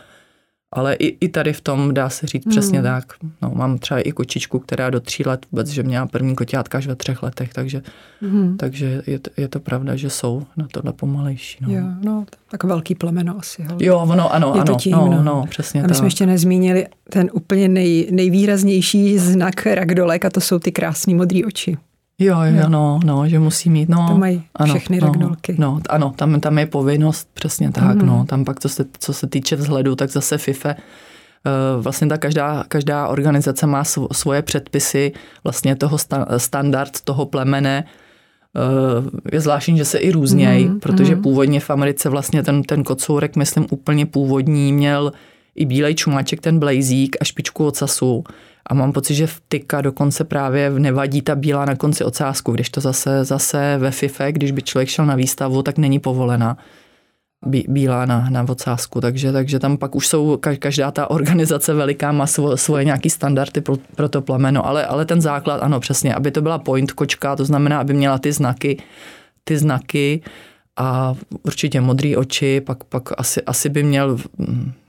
[0.73, 2.49] Ale i, i tady v tom dá se říct mm.
[2.49, 3.13] přesně tak.
[3.41, 6.87] No, mám třeba i kočičku, která do tří let vůbec, že měla první koťátka až
[6.87, 7.81] ve třech letech, takže,
[8.21, 8.57] mm.
[8.57, 11.57] takže je, to, je to pravda, že jsou na tohle pomalejší.
[11.61, 11.73] No.
[11.73, 13.63] Jo, no, tak velký plemeno asi.
[13.63, 13.85] Hele.
[13.85, 15.97] Jo, ono, ano, je ano, tím, no, no, no, přesně A my tak.
[15.97, 21.41] jsme ještě nezmínili ten úplně nej, nejvýraznější znak ragdolek a to jsou ty krásné modré
[21.47, 21.77] oči.
[22.19, 24.07] Jo, jo, no, no, že musí mít, no.
[24.09, 25.55] To mají ano, všechny no, ragnolky.
[25.57, 28.05] No, ano, tam, tam je povinnost, přesně tak, mm.
[28.05, 28.25] no.
[28.29, 30.75] Tam pak, co se, co se týče vzhledu, tak zase FIFE,
[31.79, 35.11] vlastně ta každá, každá organizace má svoje předpisy,
[35.43, 37.83] vlastně toho sta, standard toho plemene,
[39.31, 41.21] je zvláštní, že se i různějí, mm, protože mm.
[41.21, 45.11] původně v Americe vlastně ten, ten kocourek, myslím, úplně původní měl
[45.55, 48.23] i bílej čumáček, ten blazík a špičku ocasu.
[48.67, 52.69] A mám pocit, že v tyka dokonce právě nevadí ta bílá na konci ocásku, když
[52.69, 56.57] to zase, zase ve FIFE, když by člověk šel na výstavu, tak není povolena
[57.45, 62.27] bílá na, na ocásku, takže, takže tam pak už jsou, každá ta organizace veliká má
[62.27, 66.31] svoje, svoje nějaký standardy pro, pro to plemeno, ale, ale ten základ, ano přesně, aby
[66.31, 68.81] to byla point kočka, to znamená, aby měla ty znaky,
[69.43, 70.21] ty znaky
[70.77, 74.17] a určitě modré oči, pak, pak asi, asi by měl,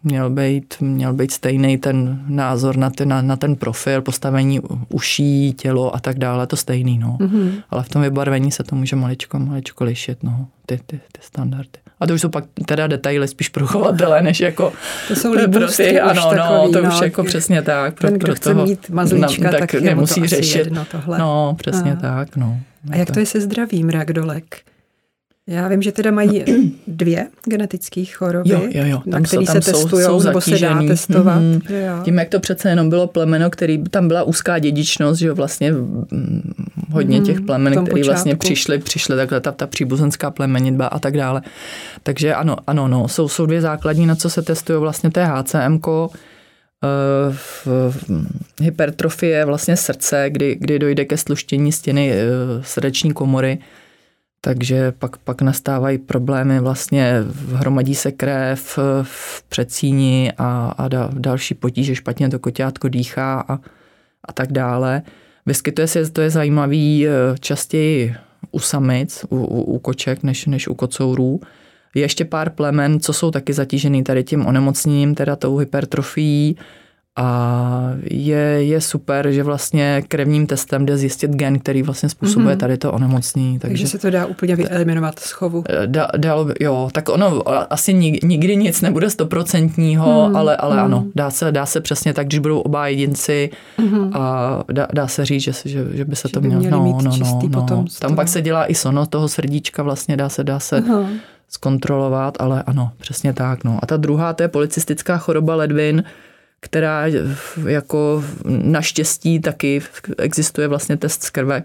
[0.04, 5.52] měl, být, měl být stejný ten názor na ten, na, na ten profil, postavení uší,
[5.52, 7.16] tělo a tak dále, to stejný, no.
[7.20, 7.62] Mm-hmm.
[7.70, 11.78] Ale v tom vybarvení se to může maličko, maličko lišit, no, ty, ty, ty standardy.
[12.00, 14.72] A to už jsou pak teda detaily spíš pro chovatele, než jako
[15.08, 17.94] to jsou pro ty, ano, no, takový, to už no, jako přesně tak.
[17.94, 20.58] Pro, ten, kdo pro chce toho, mít mazlíčka, no, tak, tak nemusí to řešit.
[20.58, 21.18] Jedno tohle.
[21.18, 21.96] No, přesně a.
[21.96, 22.60] tak, no.
[22.90, 24.56] A jak to je se zdravím ragdolek?
[25.46, 26.44] Já vím, že teda mají
[26.86, 29.02] dvě genetické choroby, jo, jo, jo.
[29.10, 31.42] Tam na které se testují, nebo se dá testovat.
[31.42, 32.02] Mm-hmm.
[32.02, 36.52] Tím, jak to přece jenom bylo plemeno, který tam byla úzká dědičnost, že vlastně mm,
[36.90, 41.16] hodně mm, těch plemen, které vlastně přišly, přišly takhle ta, ta příbuzenská plemenitba a tak
[41.16, 41.42] dále.
[42.02, 45.26] Takže ano, ano, no, jsou, jsou dvě základní, na co se testují vlastně to je
[45.26, 45.78] HCM,
[46.84, 47.34] eh,
[48.62, 52.24] hypertrofie vlastně srdce, kdy, kdy dojde ke sluštění stěny eh,
[52.62, 53.58] srdeční komory,
[54.44, 57.14] takže pak, pak nastávají problémy, vlastně
[57.52, 63.58] hromadí se krev v předsíni a, a da, další potíže, špatně to koťátko dýchá a,
[64.24, 65.02] a tak dále.
[65.46, 68.14] Vyskytuje se, to je zajímavý, eh, častěji
[68.50, 71.40] u samic, u, u, u koček, než, než u kocourů.
[71.94, 76.56] Je ještě pár plemen, co jsou taky zatížený tady tím onemocněním, teda tou hypertrofií,
[77.16, 82.58] a je, je super, že vlastně krevním testem jde zjistit gen, který vlastně způsobuje mm-hmm.
[82.58, 83.58] tady to onemocnění.
[83.58, 85.64] Takže, takže se to dá úplně vyeliminovat z chovu.
[85.68, 90.82] Eh, dalo by, jo, tak ono asi nikdy nic nebude stoprocentního, mm, ale, ale mm.
[90.82, 94.10] ano, dá se, dá se přesně tak, když budou oba jedinci mm-hmm.
[94.18, 96.62] a dá, dá se říct, že, že, že by se že to mělo.
[96.62, 97.10] No, no,
[97.48, 97.84] no, no.
[97.98, 101.06] Tam pak se dělá i sono toho srdíčka, vlastně dá se, dá se uh-huh.
[101.48, 103.64] zkontrolovat, ale ano, přesně tak.
[103.64, 103.78] No.
[103.82, 106.04] A ta druhá, to je policistická choroba ledvin,
[106.64, 107.04] která
[107.66, 109.82] jako naštěstí taky
[110.18, 111.62] existuje vlastně test z krve.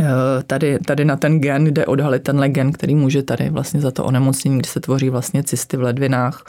[0.00, 0.04] Eh,
[0.46, 4.04] tady, tady na ten gen jde odhalit tenhle gen, který může tady vlastně za to
[4.04, 6.44] onemocnění, kdy se tvoří vlastně cysty v ledvinách.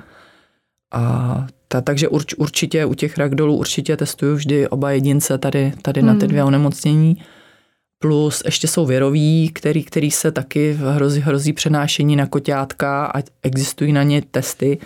[0.94, 6.02] A ta, takže urč, určitě u těch ragdolů určitě testuju vždy oba jedince tady, tady
[6.02, 6.08] hmm.
[6.08, 6.30] na ty hmm.
[6.30, 7.18] dvě onemocnění.
[8.00, 13.92] Plus ještě jsou věroví, který, který se taky hrozí, hrozí přenášení na koťátka a existují
[13.92, 14.78] na ně testy,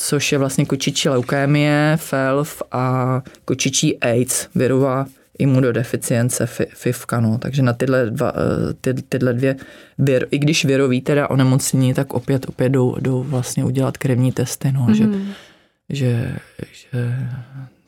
[0.00, 5.06] což je vlastně kočičí leukémie, FELF a kočičí AIDS, virová
[5.38, 7.20] imunodeficience FIVka.
[7.20, 7.38] No.
[7.38, 9.56] Takže na tyhle, dva, eh, ty, tyhle dvě,
[9.98, 14.72] vir, i když virový teda onemocnění, tak opět, opět jdou, jdou vlastně udělat krevní testy,
[14.72, 14.94] no, mm-hmm.
[14.94, 15.28] že, mhm.
[15.88, 16.36] že,
[16.72, 17.14] že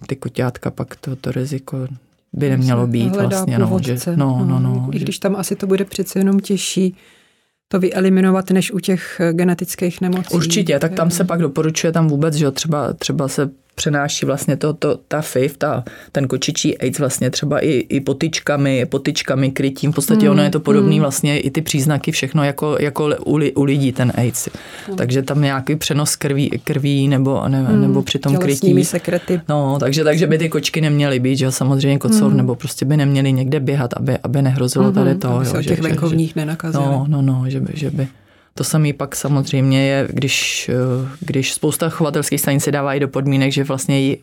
[0.07, 1.89] ty koťátka pak to, to riziko
[2.33, 3.59] by nemělo být vlastně.
[3.59, 6.97] No, že, no, no, no, I když tam asi to bude přece jenom těžší,
[7.73, 10.35] to vyeliminovat, než u těch genetických nemocí.
[10.35, 14.73] Určitě, tak tam se pak doporučuje tam vůbec, že třeba, třeba se přenáší vlastně to,
[14.73, 19.93] to, ta FIV, ta, ten kočičí AIDS vlastně třeba i, i potyčkami, potyčkami, krytím.
[19.93, 21.01] V podstatě mm, ono je to podobné mm.
[21.01, 24.49] vlastně i ty příznaky všechno jako, jako u, u lidí ten AIDS.
[24.91, 24.97] Mm.
[24.97, 28.85] Takže tam nějaký přenos krví, krví nebo, ne, mm, nebo při tom krytí.
[28.85, 29.41] sekrety.
[29.49, 32.37] No, takže, takže by ty kočky neměly být, že samozřejmě kocour, mm.
[32.37, 35.29] nebo prostě by neměly někde běhat, aby, aby nehrozilo mm, tady to.
[35.29, 36.85] Aby se jo, těch že, venkovních že, nenakazili.
[36.85, 38.09] No, no, no, že by, že by
[38.55, 43.53] to samé pak samozřejmě je, když, eh, když spousta chovatelských stanic se dávají do podmínek,
[43.53, 44.17] že vlastně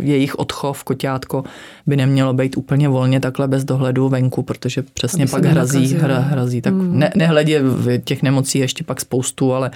[0.00, 1.44] jejich odchov, koťátko,
[1.86, 6.18] by nemělo být úplně volně takhle bez dohledu venku, protože přesně Aby pak hrazí, hra,
[6.18, 6.62] hrazí.
[6.62, 6.98] Tak hmm.
[6.98, 7.62] ne, nehledě
[8.04, 9.70] těch nemocí ještě pak spoustu, ale,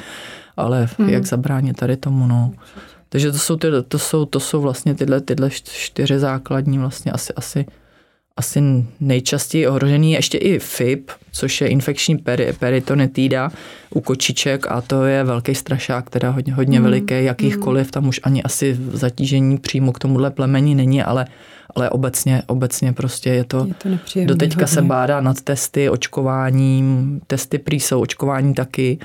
[0.56, 1.08] ale hmm.
[1.08, 2.52] jak zabránit tady tomu, no.
[3.08, 7.32] Takže to jsou, ty, to jsou, to jsou vlastně tyhle, tyhle čtyři základní vlastně asi,
[7.34, 7.66] asi
[8.36, 8.62] asi
[9.00, 13.50] nejčastěji ohrožený ještě i FIP, což je infekční peri, peritonitida
[13.90, 16.84] u kočiček a to je velký strašák, teda hodně, hodně mm.
[16.84, 21.26] veliký, jakýchkoliv, tam už ani asi zatížení přímo k tomuhle plemení není, ale,
[21.74, 23.88] ale obecně, obecně prostě je to, je to
[24.24, 24.74] doteďka hodně.
[24.74, 28.98] se bádá nad testy, očkováním, testy prý jsou, očkování taky,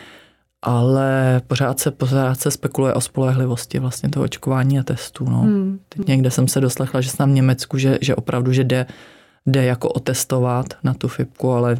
[0.61, 5.29] ale pořád se, pořád se spekuluje o spolehlivosti vlastně toho očkování a testů.
[5.29, 5.41] No.
[5.41, 5.79] Hmm.
[5.89, 8.85] Teď někde jsem se doslechla, že jsem v Německu, že, že opravdu, že jde
[9.47, 11.77] jde jako otestovat na tu fibku, ale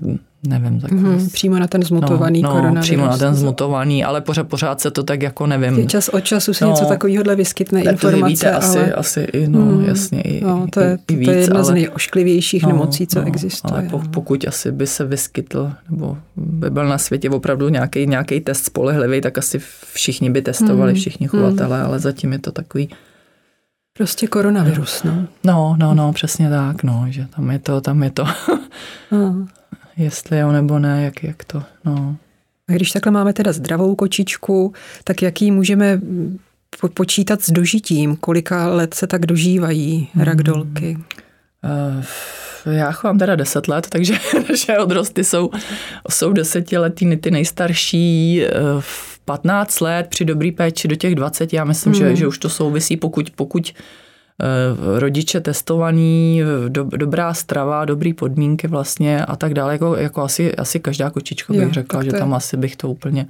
[0.47, 0.79] nevím.
[0.81, 2.85] Tak mm-hmm, přímo na ten zmutovaný no, no, koronavirus.
[2.85, 5.87] přímo na ten zmutovaný, ale pořád, pořád se to tak jako nevím.
[5.87, 8.21] Čas od času se no, něco takového vyskytne tak informace.
[8.21, 8.57] To víte, ale...
[8.57, 11.37] asi, asi i, no, mm, jasně, i, no, to je, i, i víc, to je
[11.37, 13.71] jedna ale, z nejošklivějších no, nemocí, co no, existuje.
[13.73, 18.39] Ale po, pokud asi by se vyskytl, nebo by byl na světě opravdu nějaký, nějaký
[18.39, 19.59] test spolehlivý, tak asi
[19.93, 21.85] všichni by testovali, mm, všichni chovatelé, mm.
[21.85, 22.89] ale zatím je to takový
[23.97, 25.27] Prostě koronavirus, no.
[25.43, 28.25] No, no, no, přesně tak, no, že tam je to, tam je to.
[29.97, 32.15] Jestli jo nebo ne, jak, jak to, no.
[32.69, 36.01] A když takhle máme teda zdravou kočičku, tak jaký můžeme
[36.93, 38.15] počítat s dožitím?
[38.15, 40.23] Kolika let se tak dožívají hmm.
[40.23, 40.97] ragdolky?
[42.65, 44.13] Uh, já chovám teda 10 let, takže
[44.49, 45.49] naše odrosty jsou,
[46.09, 48.41] jsou desetiletý, ty nejstarší
[48.75, 48.83] uh,
[49.27, 52.01] 15 let při dobrý péči do těch 20, já myslím, hmm.
[52.01, 58.67] že, že už to souvisí, pokud, pokud eh, rodiče testovaný, do, dobrá strava, dobrý podmínky
[58.67, 62.33] vlastně a tak dále, jako, jako asi, asi každá kočička bych jo, řekla, že tam
[62.33, 63.27] asi bych to úplně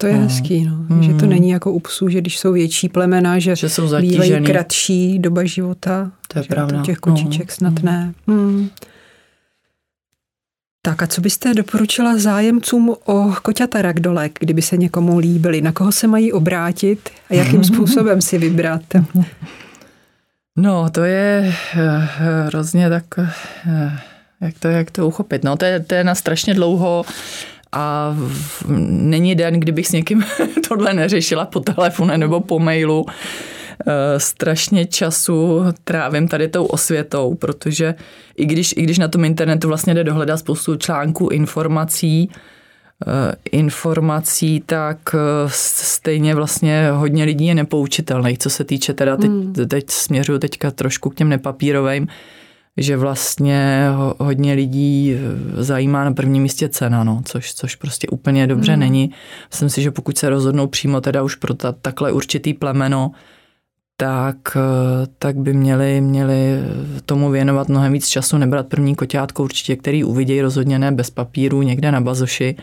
[0.00, 0.20] to je no.
[0.20, 0.76] hezký, no.
[0.88, 1.02] Hmm.
[1.02, 4.44] že to není jako u psů, že když jsou větší plemena, že, že jsou bývají
[4.44, 6.12] kratší doba života.
[6.28, 6.78] To je pravda.
[6.78, 7.54] To těch kočiček no.
[7.54, 8.14] snad ne.
[8.28, 8.68] Hmm.
[10.82, 15.60] Tak a co byste doporučila zájemcům o koťata ragdolek, kdyby se někomu líbili?
[15.60, 18.82] Na koho se mají obrátit a jakým způsobem si vybrat?
[20.58, 22.08] No, to je eh,
[22.46, 23.98] hrozně tak, eh,
[24.40, 25.44] jak to, jak to uchopit.
[25.44, 27.04] No, to je, to je na strašně dlouho
[27.72, 28.16] a
[28.88, 30.24] není den, kdybych s někým
[30.68, 33.06] tohle neřešila po telefonu nebo po mailu.
[33.86, 37.94] Eh, strašně času trávím tady tou osvětou, protože
[38.36, 42.30] i když, i když na tom internetu vlastně jde dohledat spoustu článků, informací,
[43.06, 49.30] eh, informací, tak eh, stejně vlastně hodně lidí je nepoučitelných, co se týče teda, teď,
[49.30, 49.54] hmm.
[49.68, 52.08] teď směřuju teďka trošku k těm nepapírovým,
[52.76, 53.86] že vlastně
[54.18, 55.16] hodně lidí
[55.56, 58.80] zajímá na prvním místě cena, no, což, což prostě úplně dobře hmm.
[58.80, 59.10] není.
[59.50, 63.10] Myslím si, že pokud se rozhodnou přímo teda už pro ta, takhle určitý plemeno,
[64.00, 66.58] tak, eh, tak by měli, měli
[67.06, 71.62] tomu věnovat mnohem víc času, nebrat první koťátko určitě, který uvidějí rozhodně ne bez papíru
[71.62, 72.56] někde na bazoši.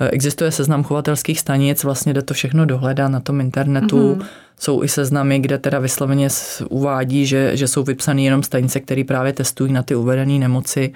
[0.00, 4.14] Eh, existuje seznam chovatelských stanic, vlastně jde to všechno dohledat na tom internetu.
[4.14, 4.24] Mm-hmm.
[4.60, 6.28] Jsou i seznamy, kde teda vysloveně
[6.70, 10.92] uvádí, že, že jsou vypsané jenom stanice, které právě testují na ty uvedené nemoci,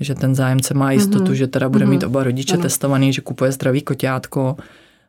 [0.00, 1.32] že ten zájemce má jistotu, mm-hmm.
[1.32, 1.88] že teda bude mm-hmm.
[1.88, 2.62] mít oba rodiče ano.
[2.62, 4.56] testovaný, že kupuje zdravý koťátko.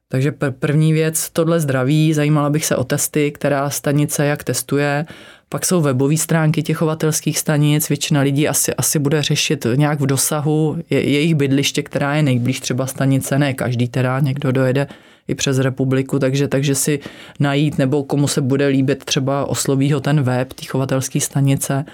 [0.10, 5.06] Takže první věc, tohle zdraví, zajímala bych se o testy, která stanice jak testuje.
[5.50, 10.06] Pak jsou webové stránky těch chovatelských stanic, většina lidí asi, asi bude řešit nějak v
[10.06, 14.88] dosahu je, jejich bydliště, která je nejblíž třeba stanice, ne každý teda, někdo dojede
[15.28, 17.00] i přes republiku, takže, takže si
[17.40, 21.86] najít nebo komu se bude líbit třeba osloví ho ten web, ty chovatelské stanice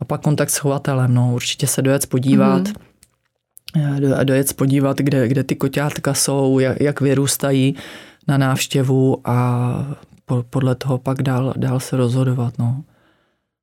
[0.00, 2.62] a pak kontakt s chovatelem, no určitě se dojet podívat.
[2.62, 2.93] Mm-hmm
[4.24, 7.74] dojet podívat, kde, kde ty koťátka jsou, jak, jak vyrůstají
[8.28, 9.96] na návštěvu a
[10.50, 12.54] podle toho pak dál, dál se rozhodovat.
[12.58, 12.84] No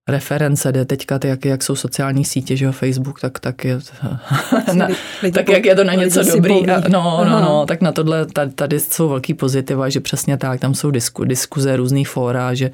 [0.10, 3.80] reference jde teďka, ty, jak, jak jsou sociální sítě, že jo, Facebook, tak, tak je,
[4.74, 4.88] na,
[5.34, 6.70] tak jak je to na něco dobrý.
[6.70, 10.60] A, no, no, no, tak na tohle, tady, tady jsou velký pozitiva, že přesně tak,
[10.60, 12.72] tam jsou disku, diskuze, různý fóra, že,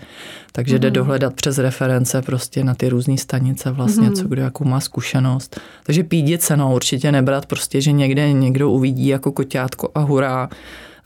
[0.51, 0.79] takže mm.
[0.79, 0.93] jde mhm.
[0.93, 4.15] dohledat přes reference prostě na ty různé stanice vlastně, mm.
[4.15, 5.59] co kdo jakou má zkušenost.
[5.83, 10.49] Takže pídit se, no, určitě nebrat prostě, že někde někdo uvidí jako koťátko a hurá,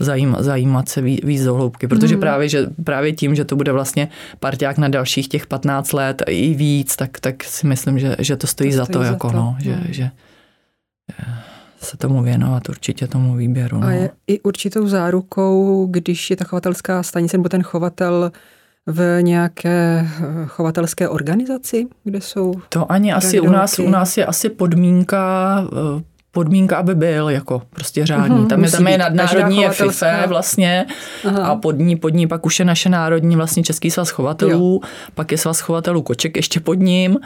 [0.04, 2.22] zajímat, zajímat se víc, víc do hloubky, protože mm.
[2.22, 4.08] právě, že, právě tím, že to bude vlastně
[4.40, 8.48] parťák na dalších těch 15 let i víc, tak, tak si myslím, že, že to
[8.48, 9.38] stojí to za stojí to, za jako to.
[9.38, 9.84] No, že, mm.
[9.90, 10.10] že
[11.82, 13.80] se tomu věnovat určitě tomu výběru.
[13.80, 13.88] No.
[13.88, 18.32] A je i určitou zárukou, když je ta chovatelská stanice nebo ten chovatel
[18.86, 24.26] v nějaké eh, chovatelské organizaci, kde jsou To ani asi u nás, u nás je
[24.26, 28.36] asi podmínka eh, podmínka, aby byl jako prostě řádný.
[28.36, 30.86] Uhum, tam je, tam je nadnárodní je FIFA vlastně
[31.28, 31.46] Aha.
[31.48, 34.90] a pod ní, pod ní pak už je naše národní vlastně Český svaz chovatelů, jo.
[35.16, 37.18] pak je svaz chovatelů koček ještě pod ním,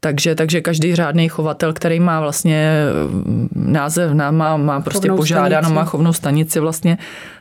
[0.00, 2.72] takže, takže každý řádný chovatel, který má vlastně
[3.10, 5.74] mm, název, má, má prostě chovnou požádáno, stanici.
[5.74, 6.98] má chovnou stanici vlastně,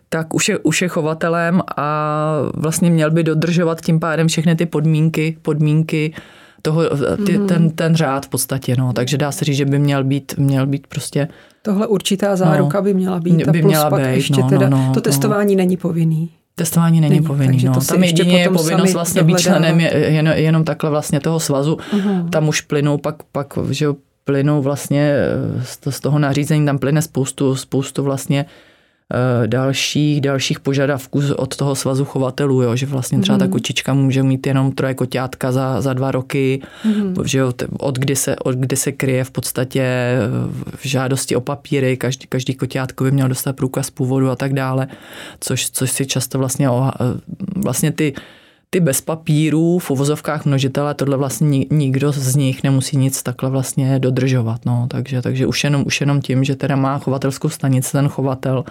[0.10, 4.66] tak už je, už je chovatelem a vlastně měl by dodržovat tím pádem všechny ty
[4.66, 6.14] podmínky, podmínky
[6.62, 6.84] toho,
[7.26, 7.48] ty, mm.
[7.48, 8.94] ten, ten řád v podstatě, no.
[8.94, 11.28] Takže dá se říct, že by měl být, měl být prostě...
[11.62, 13.50] Tohle určitá záruka no, by měla být.
[13.50, 15.58] By měla být, ještě no, teda, no, no, to testování no.
[15.58, 16.30] není povinný.
[16.56, 17.64] Testování není, není povinný.
[17.64, 17.74] No.
[17.88, 21.78] Tam jedině je povinnost vlastně být členem je, jen, jenom takhle vlastně toho svazu.
[21.94, 22.30] Uh-huh.
[22.30, 23.88] Tam už plynou pak, pak že
[24.24, 25.16] plynou vlastně
[25.90, 28.46] z toho nařízení, tam plyne spoustu, spoustu vlastně Eh,
[29.46, 33.40] dalších, dalších požadavků od toho svazu chovatelů, jo, že vlastně třeba mm.
[33.40, 33.52] ta mhm.
[33.52, 37.16] kočička může mít jenom troje koťátka za, za dva roky, mm.
[37.26, 40.18] že jo, od, kdy se, od kdy se kryje v podstatě eh,
[40.76, 44.88] v žádosti o papíry, každý, každý koťátko by měl dostat průkaz původu a tak dále,
[45.40, 47.04] což, což si často vlastně, eh,
[47.56, 48.14] vlastně ty
[48.74, 54.00] ty bez papírů v uvozovkách množitele, tohle vlastně nikdo z nich nemusí nic takhle vlastně
[54.00, 54.66] dodržovat.
[54.66, 54.88] No.
[54.90, 58.64] Takže, takže už, jenom, už jenom tím, že teda má chovatelskou stanici ten chovatel,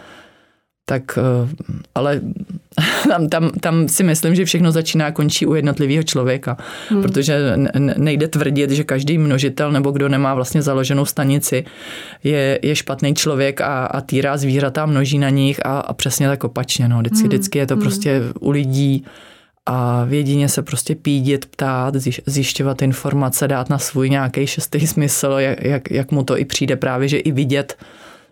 [0.90, 1.48] tak eh,
[1.94, 2.20] ale
[3.08, 6.56] tam, tam, tam si myslím, že všechno začíná a končí u jednotlivého člověka,
[6.88, 7.02] hmm.
[7.02, 7.54] protože
[7.96, 11.64] nejde tvrdit, že každý množitel nebo kdo nemá vlastně založenou stanici
[12.24, 16.44] je, je špatný člověk a, a týrá zvířata, množí na nich a, a přesně tak
[16.44, 16.88] opačně.
[16.88, 16.98] No.
[16.98, 17.28] Vždycky, hmm.
[17.28, 17.82] vždycky je to hmm.
[17.82, 19.04] prostě u lidí
[19.66, 21.94] a vědině se prostě pídit, ptát,
[22.26, 26.76] zjišťovat informace, dát na svůj nějaký šestý smysl, jak, jak, jak mu to i přijde
[26.76, 27.76] právě, že i vidět,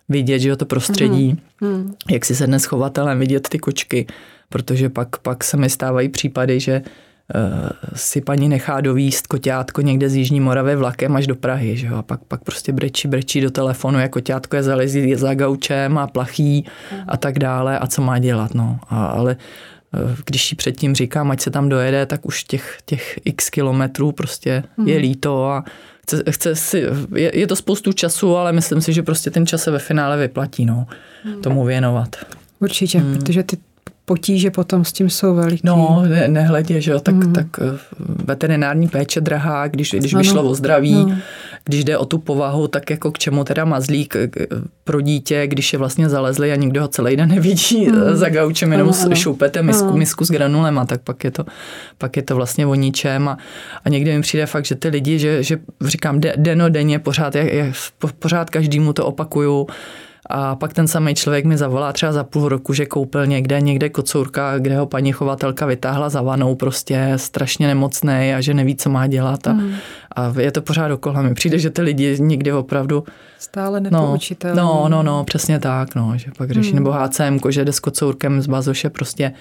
[0.09, 1.95] vidět, že jo, to prostředí, mm.
[2.11, 4.07] jak si se dnes chovatelem vidět ty kočky,
[4.49, 10.09] protože pak, pak se mi stávají případy, že uh, si paní nechá dovíst koťátko někde
[10.09, 13.41] z Jižní Moravy vlakem až do Prahy, že jo, a pak, pak prostě brečí, brečí
[13.41, 16.99] do telefonu, jako koťátko je zalezí za gaučem a plachý mm.
[17.09, 19.78] a tak dále a co má dělat, no, a, ale uh,
[20.25, 24.63] když jí předtím říkám, ať se tam dojede, tak už těch, těch x kilometrů prostě
[24.77, 24.89] mm.
[24.89, 25.03] je mhm.
[25.03, 25.65] líto a
[26.03, 29.63] chce, chce si, je, je to spoustu času, ale myslím si, že prostě ten čas
[29.63, 30.87] se ve finále vyplatí, no,
[31.25, 31.43] hmm.
[31.43, 32.17] tomu věnovat.
[32.61, 33.19] Určitě, hmm.
[33.19, 33.57] protože ty
[34.09, 35.63] potíže potom s tím jsou veliký.
[35.65, 37.33] No, ne, nehledě, že jo, tak, mm.
[37.33, 37.79] tak eh,
[38.25, 41.17] veterinární péče drahá, když, když by šlo o zdraví, no.
[41.65, 44.17] když jde o tu povahu, tak jako k čemu teda mazlík
[44.85, 48.17] pro dítě, když je vlastně zalezli a nikdo ho celý den nevidí mm.
[48.17, 49.97] za gaučem, jenom ano, šoupete misku, ano.
[49.97, 51.45] misku s granulem a tak pak je to,
[51.99, 53.39] pak je to vlastně o ničem a,
[53.85, 57.73] a někdy mi přijde fakt, že ty lidi, že, že říkám denodenně pořád, je, je,
[58.19, 59.67] pořád každému to opakuju,
[60.29, 63.89] a pak ten samý člověk mi zavolá třeba za půl roku, že koupil někde, někde
[63.89, 68.91] kocourka, kde ho paní chovatelka vytáhla za vanou, prostě strašně nemocný a že neví, co
[68.91, 69.47] má dělat.
[69.47, 69.75] A, mm.
[70.17, 71.23] a je to pořád okolo.
[71.23, 73.05] Mi přijde, že ty lidi někdy opravdu...
[73.39, 74.63] Stále nepoučitelné.
[74.63, 76.71] No, no, no, no, přesně tak, no, že pak řeší.
[76.71, 76.75] Mm.
[76.75, 79.33] Nebo HCM, že jde s kocourkem z bazoše prostě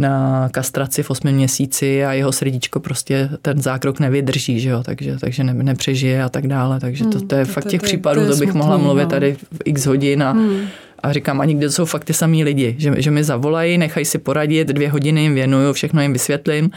[0.00, 5.16] na kastraci v osmém měsíci a jeho srdíčko prostě ten zákrok nevydrží, že jo, takže,
[5.20, 8.26] takže ne, nepřežije a tak dále, takže to, to je hmm, fakt těch to, případů,
[8.26, 9.10] to, to bych mohla mluvit no.
[9.10, 10.60] tady v x hodin a, hmm.
[11.02, 14.06] a říkám, a nikdy to jsou fakt ty samý lidi, že, že mi zavolají, nechají
[14.06, 16.70] si poradit, dvě hodiny jim věnuju, všechno jim vysvětlím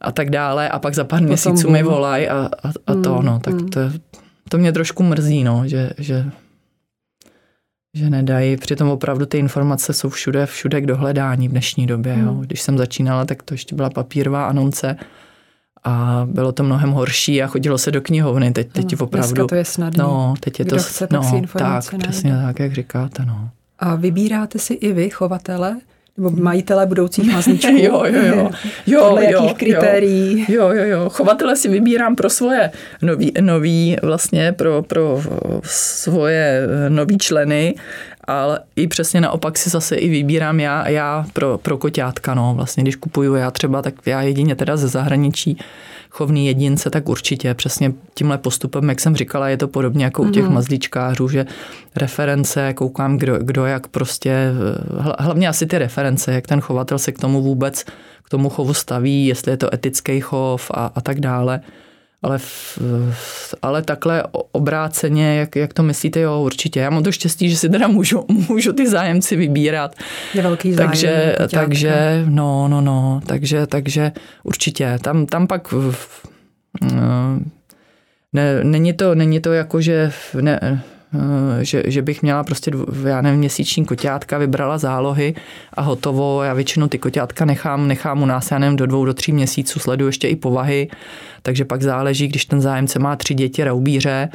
[0.00, 3.14] a tak dále a pak za pár Potom měsíců mi volají a, a, a to,
[3.14, 3.26] hmm.
[3.26, 3.68] no, tak hmm.
[3.68, 3.80] to,
[4.48, 6.24] to mě trošku mrzí, no, že, že
[7.94, 8.56] že nedají.
[8.56, 12.14] Přitom opravdu ty informace jsou všude, všude k dohledání v dnešní době.
[12.14, 12.26] Hmm.
[12.26, 12.34] Jo.
[12.34, 14.96] Když jsem začínala, tak to ještě byla papírová anonce
[15.84, 18.52] a bylo to mnohem horší a chodilo se do knihovny.
[18.52, 19.02] Teď, teď hmm.
[19.02, 19.34] opravdu...
[19.34, 20.04] Dneska to je snadné.
[20.04, 20.82] No, teď je Kdo to...
[20.82, 22.08] Chce, tak no, si tak, najde.
[22.08, 23.24] přesně tak, jak říkáte.
[23.24, 23.50] No.
[23.78, 25.76] A vybíráte si i vy, chovatele,
[26.18, 27.76] nebo majitele budoucích mazlíčků.
[27.76, 28.50] jo, jo, jo.
[28.86, 30.46] jo Podle jo, jakých kritérií?
[30.48, 31.08] Jo, jo, jo.
[31.08, 32.70] Chovatele si vybírám pro svoje
[33.02, 35.22] nový, nový vlastně pro, pro
[35.64, 37.74] svoje nový členy
[38.28, 42.82] ale i přesně naopak si zase i vybírám já, já pro, pro koťátka, no, vlastně
[42.82, 45.58] když kupuju já třeba, tak já jedině teda ze zahraničí
[46.10, 50.30] chovný jedince, tak určitě přesně tímhle postupem, jak jsem říkala, je to podobně jako u
[50.30, 50.52] těch mm-hmm.
[50.52, 51.46] mazlíčkářů, že
[51.96, 54.52] reference, koukám, kdo, kdo jak prostě,
[55.18, 57.84] hlavně asi ty reference, jak ten chovatel se k tomu vůbec,
[58.24, 61.60] k tomu chovu staví, jestli je to etický chov a, a tak dále.
[62.22, 66.80] Ale, v, ale takhle obráceně, jak, jak to myslíte, jo, určitě.
[66.80, 69.94] Já mám to štěstí, že si teda můžu, můžu ty zájemci vybírat.
[70.34, 70.90] Je velký zájem.
[70.90, 74.12] Takže, takže no, no, no, takže, takže
[74.42, 74.98] určitě.
[75.02, 75.74] Tam, tam pak
[78.32, 80.82] ne, není, to, není to jako, že ne,
[81.60, 82.70] že, že bych měla prostě,
[83.04, 85.34] já nevím, měsíční koťátka, vybrala zálohy
[85.72, 86.42] a hotovo.
[86.42, 89.80] Já většinou ty koťátka nechám, nechám u nás, já nevím, do dvou, do tří měsíců,
[89.80, 90.88] sleduju ještě i povahy,
[91.42, 94.28] takže pak záleží, když ten zájemce má tři děti raubíře,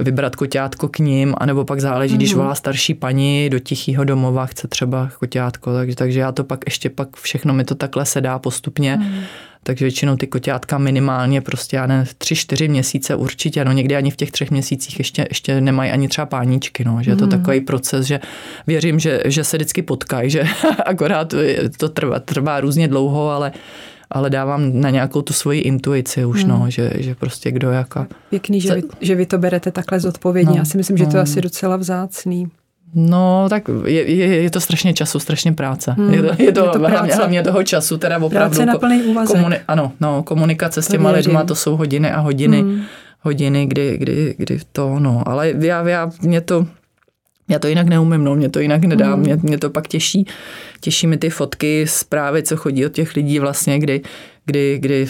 [0.00, 2.18] vybrat koťátko k ním, anebo pak záleží, mm-hmm.
[2.18, 2.40] když mhm.
[2.42, 6.90] volá starší paní do tichého domova, chce třeba koťátko, takže, takže já to pak ještě
[6.90, 8.98] pak všechno mi to takhle sedá postupně.
[9.00, 9.24] Mm-hmm
[9.62, 14.10] takže většinou ty koťátka minimálně prostě, já ne, tři, čtyři měsíce určitě, no někdy ani
[14.10, 17.30] v těch třech měsících ještě, ještě nemají ani třeba páničky, no, že je to mm.
[17.30, 18.20] takový proces, že
[18.66, 20.44] věřím, že, že se vždycky potkají, že
[20.86, 21.34] akorát
[21.76, 23.52] to trvá, trvá různě dlouho, ale
[24.14, 26.64] ale dávám na nějakou tu svoji intuici už, no, hmm.
[26.64, 28.06] no, že, že prostě kdo jaká.
[28.30, 30.50] Pěkný, že vy, že vy to berete takhle zodpovědně.
[30.50, 31.22] No, Já si myslím, že to je no.
[31.22, 32.46] asi docela vzácný.
[32.94, 35.92] No, tak je, je, je to strašně času, strašně práce.
[35.92, 38.56] Hmm, je to, je to, je to hlavně, hlavně toho času, teda opravdu.
[38.56, 39.36] Práce na plný úvazek.
[39.36, 42.82] Komuni, ano, no, komunikace s těma lidma, to jsou hodiny a hodiny, hmm.
[43.20, 46.66] hodiny, kdy, kdy, kdy to, no, ale já, já, mě to,
[47.48, 49.20] já to jinak neumím, no, mě to jinak nedá, hmm.
[49.20, 50.26] mě, mě to pak těší,
[50.80, 54.00] těší mi ty fotky, zprávy, co chodí od těch lidí vlastně, kdy,
[54.44, 55.06] kdy, kdy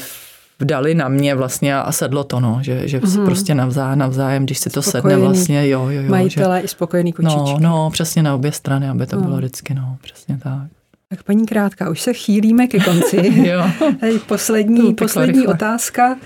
[0.63, 3.25] vdali na mě vlastně a sedlo to, no, že, že mm.
[3.25, 5.21] prostě navzájem, navzájem, když si to spokojený.
[5.21, 6.11] sedne vlastně, jo, jo, jo.
[6.11, 7.37] Majitelé že, i spokojený kočičky.
[7.37, 9.23] No, no, přesně na obě strany, aby to no.
[9.23, 10.69] bylo vždycky, no, přesně tak.
[11.09, 13.47] Tak paní Krátka, už se chýlíme ke konci.
[13.49, 13.65] jo.
[14.01, 15.55] Hej, poslední, poslední rychle.
[15.55, 16.13] otázka.
[16.13, 16.19] Uh,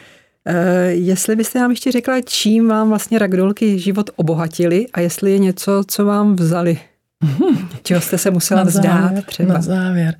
[0.88, 5.82] jestli byste nám ještě řekla, čím vám vlastně ragdolky život obohatili a jestli je něco,
[5.86, 6.78] co vám vzali?
[7.82, 9.54] Čeho jste se musela na vzdát závěr, třeba?
[9.54, 10.14] Na závěr.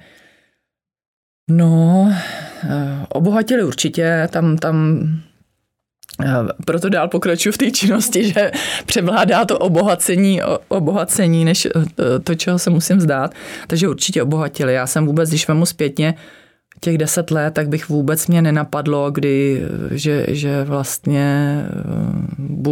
[1.51, 2.13] No,
[3.09, 5.07] obohatili určitě, tam, tam
[6.25, 6.35] eh,
[6.65, 8.51] proto dál pokračuju v té činnosti, že
[8.87, 13.35] převládá to obohacení, obohacení než eh, to, čeho se musím zdát.
[13.67, 14.75] Takže určitě obohatili.
[14.75, 16.15] Já jsem vůbec, když vemu zpětně
[16.81, 21.63] těch deset let, tak bych vůbec mě nenapadlo, kdy, že, že vlastně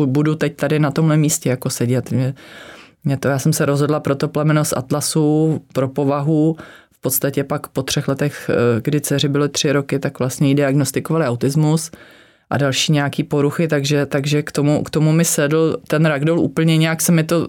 [0.06, 2.10] budu teď tady na tomhle místě jako sedět.
[2.10, 2.34] Mě,
[3.04, 6.56] mě to, já jsem se rozhodla pro to plemeno z Atlasu, pro povahu,
[7.04, 11.26] podstatě pak po třech letech, eh, kdy dceři byly tři roky, tak vlastně jí diagnostikovali
[11.26, 11.90] autismus
[12.50, 16.76] a další nějaký poruchy, takže, takže k, tomu, k tomu mi sedl ten ragdoll úplně
[16.76, 17.46] nějak se mi to,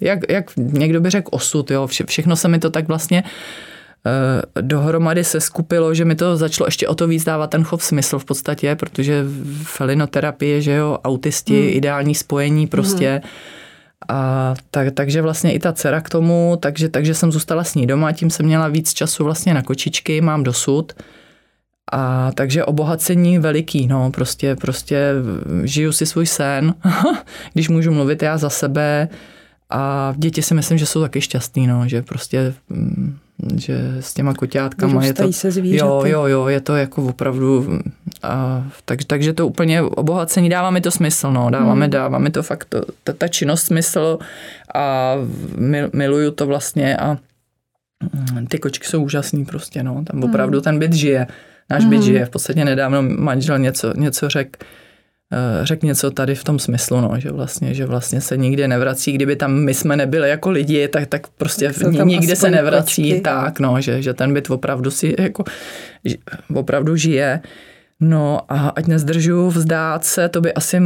[0.00, 4.62] jak, jak někdo by řekl osud, jo, vše, všechno se mi to tak vlastně uh,
[4.62, 8.18] dohromady se skupilo, že mi to začalo ještě o to víc dávat ten chov smysl
[8.18, 9.24] v podstatě, protože
[9.62, 11.76] felinoterapie, že jo, autisti, hmm.
[11.76, 13.61] ideální spojení prostě, hmm
[14.08, 17.86] a tak, takže vlastně i ta dcera k tomu, takže, takže jsem zůstala s ní
[17.86, 20.92] doma, tím jsem měla víc času vlastně na kočičky, mám dosud.
[21.92, 25.12] A takže obohacení veliký, no, prostě, prostě
[25.64, 26.74] žiju si svůj sen,
[27.52, 29.08] když můžu mluvit já za sebe
[29.70, 33.18] a děti si myslím, že jsou taky šťastný, no, že prostě mm,
[33.56, 35.32] že s těma koťátkama je to...
[35.32, 37.78] se Jo, jo, jo, je to jako opravdu...
[38.22, 41.80] A, tak, takže to úplně obohacení dává mi to smysl, no, dává, hmm.
[41.80, 44.18] mi, dává mi to fakt, to, ta, ta činnost smysl
[44.74, 45.14] a
[45.56, 47.18] mil, miluju to vlastně a
[48.32, 50.64] mm, ty kočky jsou úžasný prostě, no, tam opravdu hmm.
[50.64, 51.26] ten byt žije,
[51.70, 51.90] náš hmm.
[51.90, 54.64] byt žije, v podstatě nedávno manžel něco, něco řekl,
[55.62, 59.36] řekl něco tady v tom smyslu, no, že, vlastně, že vlastně se nikdy nevrací, kdyby
[59.36, 63.20] tam my jsme nebyli jako lidi, tak, tak prostě tak nikde se nevrací počky.
[63.20, 65.44] tak, no, že, že ten byt opravdu si jako
[66.54, 67.40] opravdu žije.
[68.00, 70.80] No a ať nezdržu vzdát se, to by asi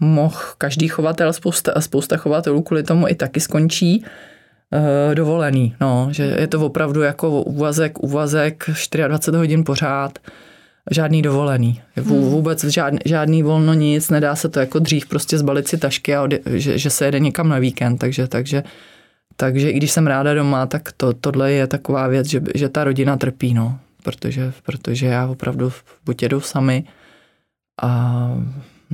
[0.00, 6.36] mohl každý chovatel, spousta, spousta chovatelů kvůli tomu i taky skončí uh, dovolený, no, že
[6.40, 8.64] je to opravdu jako úvazek, úvazek
[9.06, 10.18] 24 hodin pořád,
[10.90, 11.82] žádný dovolený.
[11.96, 12.20] Hmm.
[12.20, 16.22] Vůbec žádný, žádný volno nic, nedá se to jako dřív prostě zbalit si tašky a
[16.22, 18.62] odje, že, že se jede někam na víkend, takže, takže,
[19.36, 22.84] takže i když jsem ráda doma, tak to, tohle je taková věc, že, že ta
[22.84, 25.72] rodina trpí, no, protože, protože já opravdu
[26.04, 26.84] buď jedu sami
[27.82, 28.30] a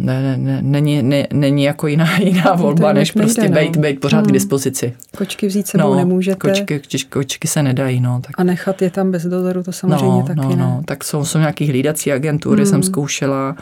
[0.01, 3.61] ne, ne, ne, není, ne, není jako jiná, jiná volba, než nejde, prostě no.
[3.61, 4.26] být, být pořád hmm.
[4.26, 4.94] k dispozici.
[5.16, 6.36] Kočky vzít sebou no, nemůžete.
[6.36, 8.01] Kočky, kočky, kočky se nedají.
[8.01, 8.40] No, tak.
[8.40, 10.57] A nechat je tam bez dozoru, to samozřejmě no, taky no, ne.
[10.57, 12.70] No, tak jsou, jsou nějaký hlídací agentury, hmm.
[12.70, 13.57] jsem zkoušela,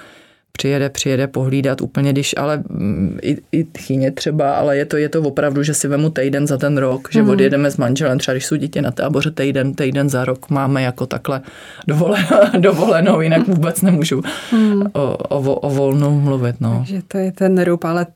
[0.59, 5.09] přijede, přijede pohlídat úplně, když ale mm, i, i tchyně třeba, ale je to, je
[5.09, 7.31] to opravdu, že si vemu týden za ten rok, že mm.
[7.31, 11.07] odjedeme s manželem, třeba když jsou děti na táboře týden, týden za rok máme jako
[11.07, 11.41] takhle
[11.87, 12.27] dovolenou,
[12.59, 14.83] dovolenou jinak vůbec nemůžu mm.
[14.93, 16.61] o, o, o volnou mluvit.
[16.61, 16.75] No.
[16.79, 18.07] Takže to je ten rub, ale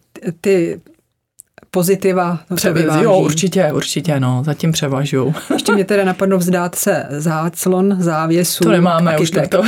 [0.40, 0.80] ty
[1.74, 3.04] pozitiva převažují.
[3.04, 5.34] Jo, určitě, určitě, no, zatím převažují.
[5.52, 8.64] Ještě mě teda napadlo vzdát se záclon, závěsů.
[8.64, 9.62] To nemáme už tak to.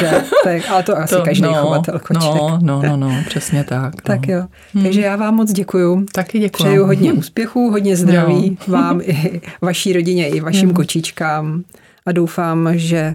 [0.44, 2.22] tak, ale to asi to, každý no, chovatel koček.
[2.22, 3.94] No, no, no, no, přesně tak.
[3.94, 4.00] No.
[4.02, 4.46] Tak jo.
[4.74, 4.84] Hmm.
[4.84, 6.07] Takže já vám moc děkuju.
[6.12, 6.64] Taky děkuji.
[6.64, 7.18] Přeju hodně hmm.
[7.18, 8.72] úspěchů, hodně zdraví no.
[8.74, 10.76] vám i vaší rodině, i vašim hmm.
[10.76, 11.62] kočičkám
[12.07, 13.14] a doufám, že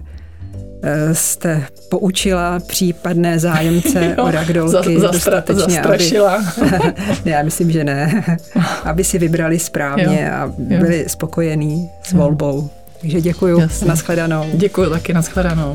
[1.12, 6.44] jste poučila případné zájemce jo, o ragdolky za, dostatečně, zastrašila.
[7.24, 8.24] aby, já myslím, že ne,
[8.84, 11.04] aby si vybrali správně jo, a byli jo.
[11.06, 12.70] spokojení s volbou.
[13.00, 13.88] Takže děkuji, Jasně.
[13.88, 14.46] nashledanou.
[14.54, 15.74] Děkuji taky, nashledanou.